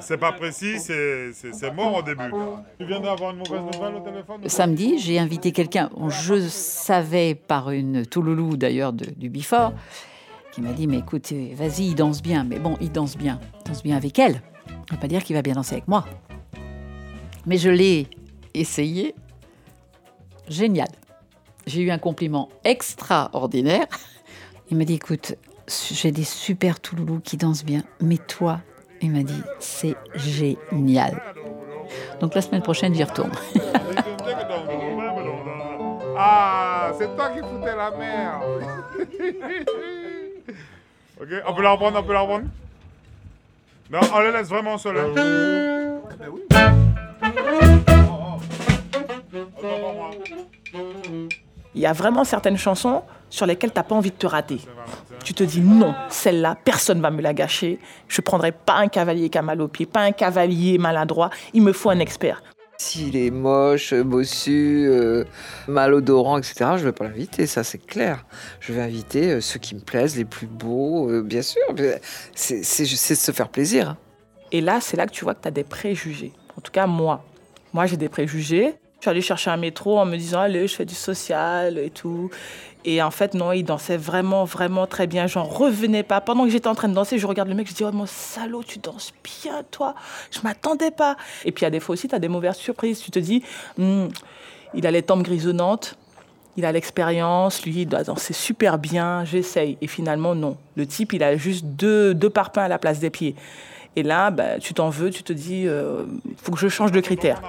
c'est- 0.00 0.16
pas 0.16 0.32
précis, 0.32 0.78
c'est 0.78 1.32
c'est- 1.32 1.52
c'est 1.52 1.70
mort 1.72 1.96
au 1.96 2.02
début. 2.02 2.30
Tu 2.78 2.86
viens 2.86 3.00
d'avoir 3.00 3.30
une 3.32 3.38
mauvaise 3.38 3.60
nouvelle 3.72 3.94
au 3.96 4.00
téléphone 4.00 4.48
Samedi, 4.48 4.98
j'ai 4.98 5.18
invité 5.18 5.52
quelqu'un, 5.52 5.90
je 6.08 6.48
savais 6.48 7.34
par 7.34 7.70
une 7.70 8.04
Touloulou 8.06 8.56
d'ailleurs 8.56 8.92
de- 8.92 9.10
du 9.16 9.28
Bifort, 9.30 9.72
qui 10.52 10.60
m'a 10.62 10.72
dit 10.72 10.86
Mais 10.86 10.98
écoute, 10.98 11.32
vas-y, 11.54 11.88
il 11.88 11.94
danse 11.94 12.22
bien. 12.22 12.44
Mais 12.44 12.58
bon, 12.58 12.76
il 12.80 12.90
danse 12.90 13.16
bien. 13.16 13.38
Il 13.64 13.68
danse 13.68 13.82
bien 13.82 13.96
avec 13.96 14.18
elle. 14.18 14.42
Ça 14.88 14.94
veut 14.94 15.00
pas 15.00 15.08
dire 15.08 15.22
qu'il 15.22 15.36
va 15.36 15.42
bien 15.42 15.54
danser 15.54 15.74
avec 15.74 15.88
moi. 15.88 16.04
Mais 17.46 17.58
je 17.58 17.70
l'ai 17.70 18.08
essayé. 18.54 19.14
Génial. 20.48 20.88
J'ai 21.66 21.82
eu 21.82 21.90
un 21.90 21.98
compliment 21.98 22.48
extraordinaire. 22.64 23.86
Il 24.70 24.76
m'a 24.76 24.84
dit 24.84 24.94
Écoute, 24.94 25.34
j'ai 25.92 26.12
des 26.12 26.24
super 26.24 26.80
Touloulous 26.80 27.20
qui 27.20 27.36
dansent 27.36 27.64
bien, 27.64 27.82
mais 28.00 28.16
toi, 28.18 28.60
il 29.02 29.10
m'a 29.12 29.22
dit 29.22 29.42
C'est 29.60 29.96
génial. 30.14 31.20
Donc 32.20 32.34
la 32.34 32.40
semaine 32.42 32.62
prochaine, 32.62 32.94
j'y 32.94 33.04
retourne. 33.04 33.32
Ah, 36.18 36.92
c'est 36.98 37.14
toi 37.14 37.28
qui 37.28 37.40
foutais 37.40 37.76
la 37.76 37.90
merde. 37.90 38.42
ok, 41.20 41.28
on 41.46 41.52
peut 41.54 41.62
la 41.62 41.70
reprendre, 41.72 41.98
on 41.98 42.02
peut 42.02 42.12
la 42.14 42.20
reprendre 42.20 42.46
Non, 43.90 44.00
on 44.14 44.20
les 44.20 44.32
laisse 44.32 44.48
vraiment 44.48 44.78
seuls. 44.78 44.96
hein. 44.96 46.00
Il 51.74 51.80
y 51.80 51.86
a 51.86 51.92
vraiment 51.92 52.24
certaines 52.24 52.56
chansons 52.56 53.02
sur 53.30 53.46
lesquelles 53.46 53.72
tu 53.72 53.78
n'as 53.78 53.82
pas 53.82 53.94
envie 53.94 54.10
de 54.10 54.16
te 54.16 54.26
rater. 54.26 54.58
Tu 55.24 55.34
te 55.34 55.42
dis 55.44 55.60
non, 55.60 55.94
celle-là, 56.08 56.56
personne 56.64 57.00
va 57.00 57.10
me 57.10 57.20
la 57.22 57.34
gâcher. 57.34 57.78
Je 58.08 58.20
prendrai 58.20 58.52
pas 58.52 58.76
un 58.76 58.88
cavalier 58.88 59.28
qui 59.28 59.38
a 59.38 59.42
mal 59.42 59.60
au 59.60 59.68
pied, 59.68 59.86
pas 59.86 60.00
un 60.02 60.12
cavalier 60.12 60.78
maladroit. 60.78 61.30
Il 61.52 61.62
me 61.62 61.72
faut 61.72 61.90
un 61.90 61.98
expert. 61.98 62.42
S'il 62.78 63.16
est 63.16 63.30
moche, 63.30 63.94
bossu, 63.94 64.86
euh, 64.88 65.24
malodorant, 65.66 66.36
etc., 66.36 66.72
je 66.74 66.80
ne 66.80 66.84
vais 66.84 66.92
pas 66.92 67.04
l'inviter, 67.04 67.46
ça 67.46 67.64
c'est 67.64 67.78
clair. 67.78 68.26
Je 68.60 68.74
vais 68.74 68.82
inviter 68.82 69.32
euh, 69.32 69.40
ceux 69.40 69.58
qui 69.58 69.74
me 69.74 69.80
plaisent, 69.80 70.16
les 70.16 70.26
plus 70.26 70.46
beaux, 70.46 71.08
euh, 71.10 71.22
bien 71.22 71.40
sûr. 71.40 71.62
c'est 72.34 72.62
se 72.64 73.32
faire 73.32 73.48
plaisir. 73.48 73.90
hein. 73.90 73.96
Et 74.52 74.60
là, 74.60 74.80
c'est 74.80 74.96
là 74.96 75.06
que 75.06 75.12
tu 75.12 75.24
vois 75.24 75.34
que 75.34 75.40
tu 75.42 75.48
as 75.48 75.52
des 75.52 75.64
préjugés. 75.64 76.32
En 76.56 76.60
tout 76.60 76.70
cas, 76.70 76.86
moi. 76.86 77.24
Moi, 77.72 77.86
j'ai 77.86 77.96
des 77.96 78.08
préjugés. 78.08 78.74
Je 78.98 79.04
suis 79.04 79.10
allée 79.10 79.20
chercher 79.20 79.50
un 79.50 79.56
métro 79.56 79.98
en 79.98 80.06
me 80.06 80.16
disant, 80.16 80.40
allez, 80.40 80.66
je 80.66 80.74
fais 80.74 80.84
du 80.84 80.94
social 80.94 81.78
et 81.78 81.90
tout. 81.90 82.30
Et 82.84 83.02
en 83.02 83.10
fait, 83.10 83.34
non, 83.34 83.52
il 83.52 83.64
dansait 83.64 83.96
vraiment, 83.96 84.44
vraiment 84.44 84.86
très 84.86 85.06
bien. 85.06 85.26
J'en 85.26 85.44
revenais 85.44 86.02
pas. 86.02 86.20
Pendant 86.20 86.44
que 86.44 86.50
j'étais 86.50 86.68
en 86.68 86.74
train 86.74 86.88
de 86.88 86.94
danser, 86.94 87.18
je 87.18 87.26
regarde 87.26 87.48
le 87.48 87.54
mec, 87.54 87.68
je 87.68 87.74
dis, 87.74 87.84
oh 87.84 87.92
mon 87.92 88.06
salaud, 88.06 88.62
tu 88.62 88.78
danses 88.78 89.12
bien, 89.22 89.62
toi. 89.70 89.94
Je 90.30 90.40
m'attendais 90.42 90.92
pas. 90.92 91.16
Et 91.44 91.52
puis, 91.52 91.66
a 91.66 91.70
des 91.70 91.80
fois 91.80 91.94
aussi, 91.94 92.08
tu 92.08 92.14
as 92.14 92.18
des 92.18 92.28
mauvaises 92.28 92.56
surprises. 92.56 93.00
Tu 93.00 93.10
te 93.10 93.18
dis, 93.18 93.42
Hmm, 93.76 94.06
il 94.72 94.86
a 94.86 94.90
les 94.90 95.02
tempes 95.02 95.22
grisonnantes. 95.22 95.96
Il 96.56 96.64
a 96.64 96.72
l'expérience, 96.72 97.64
lui, 97.66 97.82
il 97.82 97.86
doit 97.86 98.02
danser 98.02 98.32
super 98.32 98.78
bien, 98.78 99.24
j'essaye. 99.24 99.76
Et 99.82 99.88
finalement, 99.88 100.34
non. 100.34 100.56
Le 100.76 100.86
type, 100.86 101.12
il 101.12 101.22
a 101.22 101.36
juste 101.36 101.66
deux, 101.66 102.14
deux 102.14 102.30
parpaings 102.30 102.64
à 102.64 102.68
la 102.68 102.78
place 102.78 102.98
des 102.98 103.10
pieds. 103.10 103.34
Et 103.94 104.02
là, 104.02 104.30
bah, 104.30 104.58
tu 104.58 104.72
t'en 104.74 104.88
veux, 104.90 105.10
tu 105.10 105.22
te 105.22 105.32
dis, 105.32 105.66
euh, 105.66 106.04
faut 106.42 106.52
que 106.52 106.58
je 106.58 106.68
change 106.68 106.92
de 106.92 107.00
critère. 107.00 107.42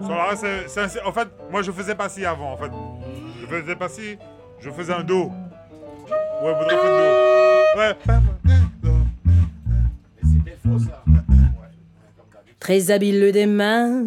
C'est 0.00 0.80
un- 0.80 0.88
c'est- 0.88 1.02
En 1.04 1.12
fait, 1.12 1.28
moi, 1.50 1.62
je 1.62 1.70
faisais 1.72 1.94
pas 1.94 2.08
ci 2.08 2.24
avant, 2.24 2.52
en 2.52 2.56
fait. 2.56 2.70
Je 3.40 3.46
faisais 3.46 3.76
pas 3.76 3.88
ci, 3.88 4.16
je 4.60 4.70
faisais 4.70 4.92
un 4.92 5.02
do. 5.04 5.30
Ouais, 6.42 6.52
vous 6.54 6.68
faire 6.68 6.82
do. 6.82 7.78
Ouais. 7.80 7.96
Très 12.58 12.90
habile 12.90 13.30
des 13.32 13.46
mains, 13.46 14.02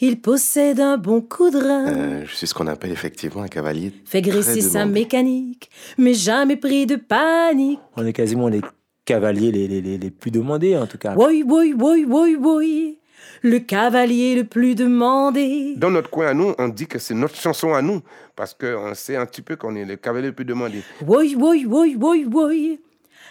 il 0.00 0.20
possède 0.20 0.80
un 0.80 0.98
bon 0.98 1.22
coup 1.22 1.50
de 1.50 1.56
rein. 1.56 1.86
Euh, 1.88 2.24
je 2.26 2.34
suis 2.34 2.46
ce 2.46 2.52
qu'on 2.52 2.66
appelle 2.66 2.92
effectivement 2.92 3.42
un 3.42 3.48
cavalier. 3.48 3.92
Fait 4.04 4.20
très 4.20 4.30
graisser 4.30 4.60
sa 4.60 4.84
mécanique, 4.84 5.70
mais 5.96 6.12
jamais 6.12 6.56
pris 6.56 6.84
de 6.84 6.96
panique. 6.96 7.78
On 7.96 8.04
est 8.04 8.12
quasiment 8.12 8.48
les 8.48 8.60
cavaliers 9.06 9.50
les, 9.52 9.66
les, 9.68 9.80
les, 9.80 9.96
les 9.98 10.10
plus 10.10 10.30
demandés, 10.30 10.76
en 10.76 10.86
tout 10.86 10.98
cas. 10.98 11.14
Oui, 11.16 11.42
oui, 11.46 11.74
oui, 11.78 12.04
oui, 12.06 12.36
oui. 12.38 12.98
Le 13.46 13.60
cavalier 13.60 14.34
le 14.34 14.42
plus 14.42 14.74
demandé. 14.74 15.74
Dans 15.76 15.92
notre 15.92 16.10
coin 16.10 16.26
à 16.26 16.34
nous, 16.34 16.52
on 16.58 16.66
dit 16.66 16.88
que 16.88 16.98
c'est 16.98 17.14
notre 17.14 17.36
chanson 17.36 17.74
à 17.74 17.80
nous, 17.80 18.02
parce 18.34 18.54
qu'on 18.54 18.92
sait 18.96 19.14
un 19.14 19.24
petit 19.24 19.40
peu 19.40 19.54
qu'on 19.54 19.76
est 19.76 19.84
le 19.84 19.94
cavalier 19.94 20.26
le 20.26 20.32
plus 20.32 20.44
demandé. 20.44 20.82
Oui, 21.06 21.36
oui, 21.38 21.64
oui, 21.64 21.96
oui, 21.96 22.26
oui. 22.28 22.80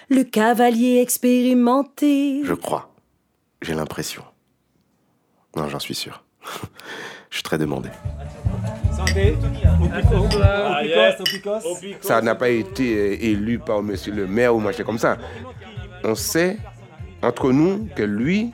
Le 0.07 0.23
cavalier 0.23 1.01
expérimenté. 1.01 2.45
Je 2.45 2.53
crois. 2.53 2.95
J'ai 3.61 3.73
l'impression. 3.73 4.23
Non, 5.57 5.67
j'en 5.67 5.79
suis 5.79 5.95
sûr. 5.95 6.23
Je 7.29 7.35
suis 7.35 7.43
très 7.43 7.57
demandé. 7.57 7.89
Santé. 8.95 9.35
Ça 11.99 12.21
n'a 12.21 12.35
pas 12.35 12.47
été 12.47 13.31
élu 13.31 13.59
par 13.59 13.83
monsieur 13.83 14.13
le 14.13 14.27
maire 14.27 14.55
ou 14.55 14.61
machin 14.61 14.85
comme 14.85 14.97
ça. 14.97 15.17
On 16.05 16.15
sait 16.15 16.57
entre 17.21 17.51
nous 17.51 17.89
que 17.97 18.03
lui, 18.03 18.53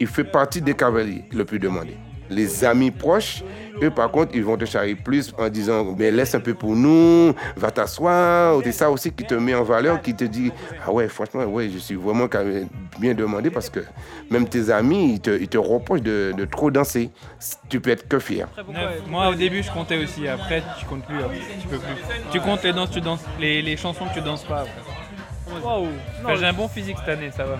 il 0.00 0.06
fait 0.06 0.24
partie 0.24 0.60
des 0.60 0.74
cavaliers 0.74 1.24
le 1.32 1.44
plus 1.44 1.58
demandés. 1.58 1.96
Les 2.32 2.64
amis 2.64 2.92
proches, 2.92 3.42
eux 3.82 3.90
par 3.90 4.08
contre, 4.12 4.36
ils 4.36 4.44
vont 4.44 4.56
te 4.56 4.64
charrier 4.64 4.94
plus 4.94 5.34
en 5.36 5.48
disant 5.48 5.96
mais 5.98 6.12
laisse 6.12 6.32
un 6.36 6.38
peu 6.38 6.54
pour 6.54 6.76
nous, 6.76 7.34
va 7.56 7.72
t'asseoir. 7.72 8.60
C'est 8.62 8.70
ça 8.70 8.88
aussi 8.88 9.10
qui 9.10 9.24
te 9.24 9.34
met 9.34 9.52
en 9.52 9.64
valeur, 9.64 10.00
qui 10.00 10.14
te 10.14 10.22
dit 10.22 10.52
ah 10.86 10.92
ouais 10.92 11.08
franchement 11.08 11.44
ouais 11.46 11.68
je 11.68 11.78
suis 11.78 11.96
vraiment 11.96 12.28
bien 13.00 13.14
demandé 13.14 13.50
parce 13.50 13.68
que 13.68 13.80
même 14.30 14.48
tes 14.48 14.70
amis 14.70 15.14
ils 15.14 15.20
te, 15.20 15.30
ils 15.30 15.48
te 15.48 15.58
reprochent 15.58 16.02
de, 16.02 16.32
de 16.36 16.44
trop 16.44 16.70
danser. 16.70 17.10
Tu 17.68 17.80
peux 17.80 17.90
être 17.90 18.06
que 18.06 18.20
fier. 18.20 18.46
Moi 19.08 19.28
au 19.30 19.34
début 19.34 19.64
je 19.64 19.72
comptais 19.72 19.96
aussi, 20.00 20.28
après 20.28 20.62
tu 20.78 20.86
comptes 20.86 21.04
plus, 21.04 21.18
après, 21.18 21.40
tu 21.60 21.66
peux 21.66 21.78
plus. 21.78 21.96
Tu 22.30 22.40
comptes 22.40 22.62
les 22.62 22.72
danses, 22.72 22.92
tu 22.92 23.00
danses 23.00 23.24
les, 23.40 23.60
les 23.60 23.76
chansons 23.76 24.04
que 24.06 24.14
tu 24.14 24.20
danses 24.20 24.44
pas. 24.44 24.66
Enfin, 25.52 26.36
J'ai 26.38 26.46
un 26.46 26.52
bon 26.52 26.68
physique 26.68 26.96
cette 27.00 27.08
année, 27.08 27.30
ça 27.36 27.44
va. 27.44 27.58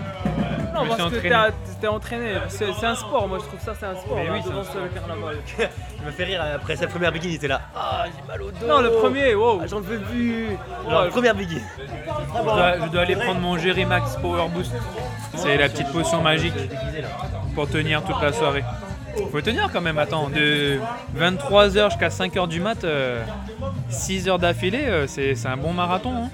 Non, 0.73 0.85
parce 0.87 1.11
que 1.11 1.51
t'es 1.81 1.87
entraîné. 1.87 2.33
C'est 2.49 2.85
un 2.85 2.95
sport, 2.95 3.27
moi 3.27 3.37
je 3.41 3.45
trouve 3.47 3.59
ça 3.59 3.73
c'est 3.79 3.85
un 3.85 3.95
sport. 3.95 4.17
Mais 4.17 4.25
la 4.25 4.33
oui, 4.33 4.39
c'est 4.43 4.79
un 4.79 4.87
carnaval. 4.87 5.37
Il 5.99 6.05
m'a 6.05 6.11
fait 6.11 6.23
rire 6.23 6.43
après 6.55 6.75
sa 6.75 6.87
première 6.87 7.11
bikini, 7.11 7.33
il 7.33 7.35
était 7.35 7.47
là. 7.47 7.61
Ah, 7.75 8.05
j'ai 8.05 8.27
mal 8.27 8.41
au 8.41 8.49
dos. 8.51 8.65
Non, 8.67 8.81
le 8.81 8.89
premier, 8.91 9.35
wow. 9.35 9.59
Ah, 9.61 9.67
J'en 9.67 9.79
veux 9.81 9.99
plus. 9.99 10.57
Première 11.11 11.35
bikini. 11.35 11.61
Je 11.77 12.89
dois, 12.89 13.01
aller 13.01 13.15
prendre 13.15 13.39
mon 13.39 13.57
Jerry 13.57 13.85
Max 13.85 14.15
Power 14.15 14.47
Boost. 14.49 14.71
C'est 15.35 15.57
la 15.57 15.69
petite 15.69 15.91
potion 15.91 16.21
magique 16.21 16.53
pour 17.53 17.69
tenir 17.69 18.03
toute 18.03 18.21
la 18.21 18.33
soirée. 18.33 18.63
Faut 19.31 19.41
tenir 19.41 19.69
quand 19.71 19.81
même, 19.81 19.97
attends, 19.97 20.29
de 20.29 20.79
23h 21.17 21.89
jusqu'à 21.91 22.07
5h 22.07 22.47
du 22.47 22.61
mat, 22.61 22.85
6 23.89 24.29
heures 24.29 24.39
d'affilée, 24.39 24.85
euh, 24.87 25.05
c'est 25.05 25.35
c'est 25.35 25.49
un 25.49 25.57
bon 25.57 25.73
marathon. 25.73 26.13
hein. 26.15 26.29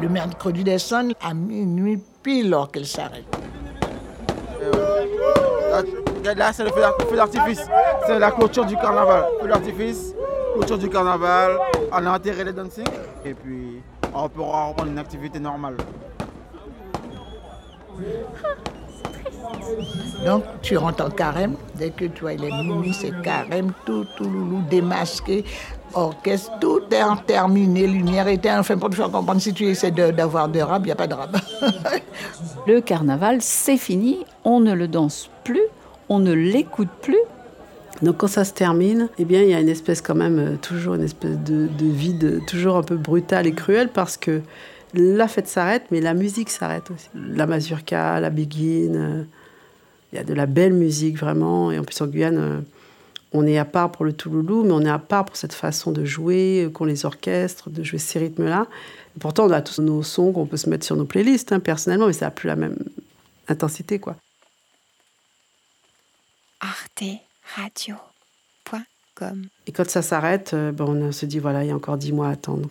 Le 0.00 0.08
mercredi 0.08 0.64
des 0.64 0.78
sonne 0.78 1.12
à 1.20 1.34
minuit 1.34 2.00
pile 2.22 2.50
lors 2.50 2.70
qu'elle 2.70 2.86
s'arrête. 2.86 3.24
Là, 6.24 6.52
c'est 6.52 6.64
le 6.64 6.70
feu 6.70 6.80
d'art- 6.80 6.94
feu 7.08 7.16
d'artifice. 7.16 7.66
C'est 8.06 8.18
la 8.18 8.30
clôture 8.30 8.64
du 8.66 8.76
carnaval. 8.76 9.24
Feu 9.40 9.48
d'artifice, 9.48 10.14
clôture 10.54 10.78
du 10.78 10.88
carnaval. 10.88 11.52
On 11.92 12.06
a 12.06 12.16
enterré 12.16 12.44
les 12.44 12.52
dancing. 12.52 12.84
Et 13.24 13.34
puis, 13.34 13.82
on 14.14 14.28
pourra 14.28 14.66
reprendre 14.66 14.90
une 14.90 14.98
activité 14.98 15.38
normale. 15.40 15.76
Donc, 20.24 20.44
tu 20.62 20.76
rentres 20.76 21.04
en 21.04 21.10
carême. 21.10 21.54
Dès 21.74 21.90
que 21.90 22.04
tu 22.06 22.20
vois, 22.22 22.32
il 22.34 22.44
est 22.44 22.50
minuit, 22.50 22.92
c'est 22.92 23.12
carême, 23.22 23.72
tout, 23.86 24.04
tout 24.16 24.24
loulou, 24.24 24.62
démasqué, 24.68 25.44
orchestre, 25.94 26.52
tout 26.60 26.82
est 26.90 27.02
en 27.02 27.16
terminé, 27.16 27.86
lumière 27.86 28.28
éteinte. 28.28 28.60
Enfin, 28.60 28.76
pour 28.76 28.90
te 28.90 28.94
faire 28.96 29.10
comprendre, 29.10 29.40
si 29.40 29.52
tu 29.54 29.66
essaies 29.66 29.90
de- 29.90 30.10
d'avoir 30.10 30.48
de 30.48 30.60
rab, 30.60 30.82
il 30.82 30.86
n'y 30.86 30.92
a 30.92 30.96
pas 30.96 31.06
de 31.06 31.14
rab. 31.14 31.36
Le 32.66 32.80
carnaval, 32.80 33.38
c'est 33.40 33.78
fini, 33.78 34.24
on 34.44 34.60
ne 34.60 34.72
le 34.74 34.86
danse 34.88 35.30
plus, 35.44 35.62
on 36.10 36.18
ne 36.18 36.32
l'écoute 36.32 36.90
plus. 37.00 37.18
Donc 38.02 38.18
quand 38.18 38.26
ça 38.26 38.44
se 38.44 38.52
termine, 38.52 39.08
eh 39.18 39.24
bien 39.24 39.42
il 39.42 39.48
y 39.48 39.54
a 39.54 39.60
une 39.60 39.68
espèce 39.68 40.02
quand 40.02 40.14
même, 40.14 40.38
euh, 40.38 40.56
toujours 40.56 40.94
une 40.94 41.04
espèce 41.04 41.38
de, 41.38 41.66
de 41.66 41.86
vide, 41.86 42.40
toujours 42.46 42.76
un 42.76 42.82
peu 42.82 42.96
brutal 42.96 43.46
et 43.46 43.52
cruel 43.52 43.88
parce 43.88 44.16
que 44.16 44.42
la 44.94 45.28
fête 45.28 45.46
s'arrête, 45.46 45.84
mais 45.90 46.00
la 46.00 46.14
musique 46.14 46.50
s'arrête 46.50 46.90
aussi. 46.90 47.08
La 47.14 47.46
mazurka, 47.46 48.18
la 48.20 48.30
béguine, 48.30 48.96
euh, 48.96 49.22
il 50.12 50.16
y 50.16 50.18
a 50.18 50.24
de 50.24 50.34
la 50.34 50.46
belle 50.46 50.72
musique 50.72 51.16
vraiment. 51.16 51.70
Et 51.70 51.78
en 51.78 51.84
plus 51.84 52.00
en 52.00 52.06
Guyane, 52.06 52.38
euh, 52.38 52.60
on 53.32 53.46
est 53.46 53.58
à 53.58 53.64
part 53.64 53.92
pour 53.92 54.04
le 54.04 54.12
touloulou, 54.12 54.64
mais 54.64 54.72
on 54.72 54.80
est 54.80 54.90
à 54.90 54.98
part 54.98 55.26
pour 55.26 55.36
cette 55.36 55.52
façon 55.52 55.92
de 55.92 56.04
jouer, 56.04 56.68
qu'ont 56.74 56.86
les 56.86 57.06
orchestres, 57.06 57.70
de 57.70 57.84
jouer 57.84 58.00
ces 58.00 58.18
rythmes-là. 58.18 58.66
Pourtant 59.20 59.46
on 59.46 59.50
a 59.50 59.60
tous 59.62 59.80
nos 59.80 60.02
sons 60.02 60.32
qu'on 60.32 60.46
peut 60.46 60.56
se 60.56 60.68
mettre 60.68 60.84
sur 60.84 60.96
nos 60.96 61.04
playlists 61.04 61.52
hein, 61.52 61.60
personnellement, 61.60 62.08
mais 62.08 62.12
ça 62.12 62.26
n'a 62.26 62.30
plus 62.32 62.48
la 62.48 62.56
même 62.56 62.78
intensité 63.46 64.00
quoi. 64.00 64.16
arteradio.com. 66.60 69.46
Et 69.66 69.72
quand 69.72 69.88
ça 69.88 70.02
s'arrête, 70.02 70.52
euh, 70.54 70.72
ben, 70.72 70.84
on 70.84 71.12
se 71.12 71.26
dit 71.26 71.38
voilà, 71.38 71.64
il 71.64 71.68
y 71.68 71.70
a 71.70 71.76
encore 71.76 71.98
dix 71.98 72.12
mois 72.12 72.28
à 72.28 72.32
attendre. 72.32 72.68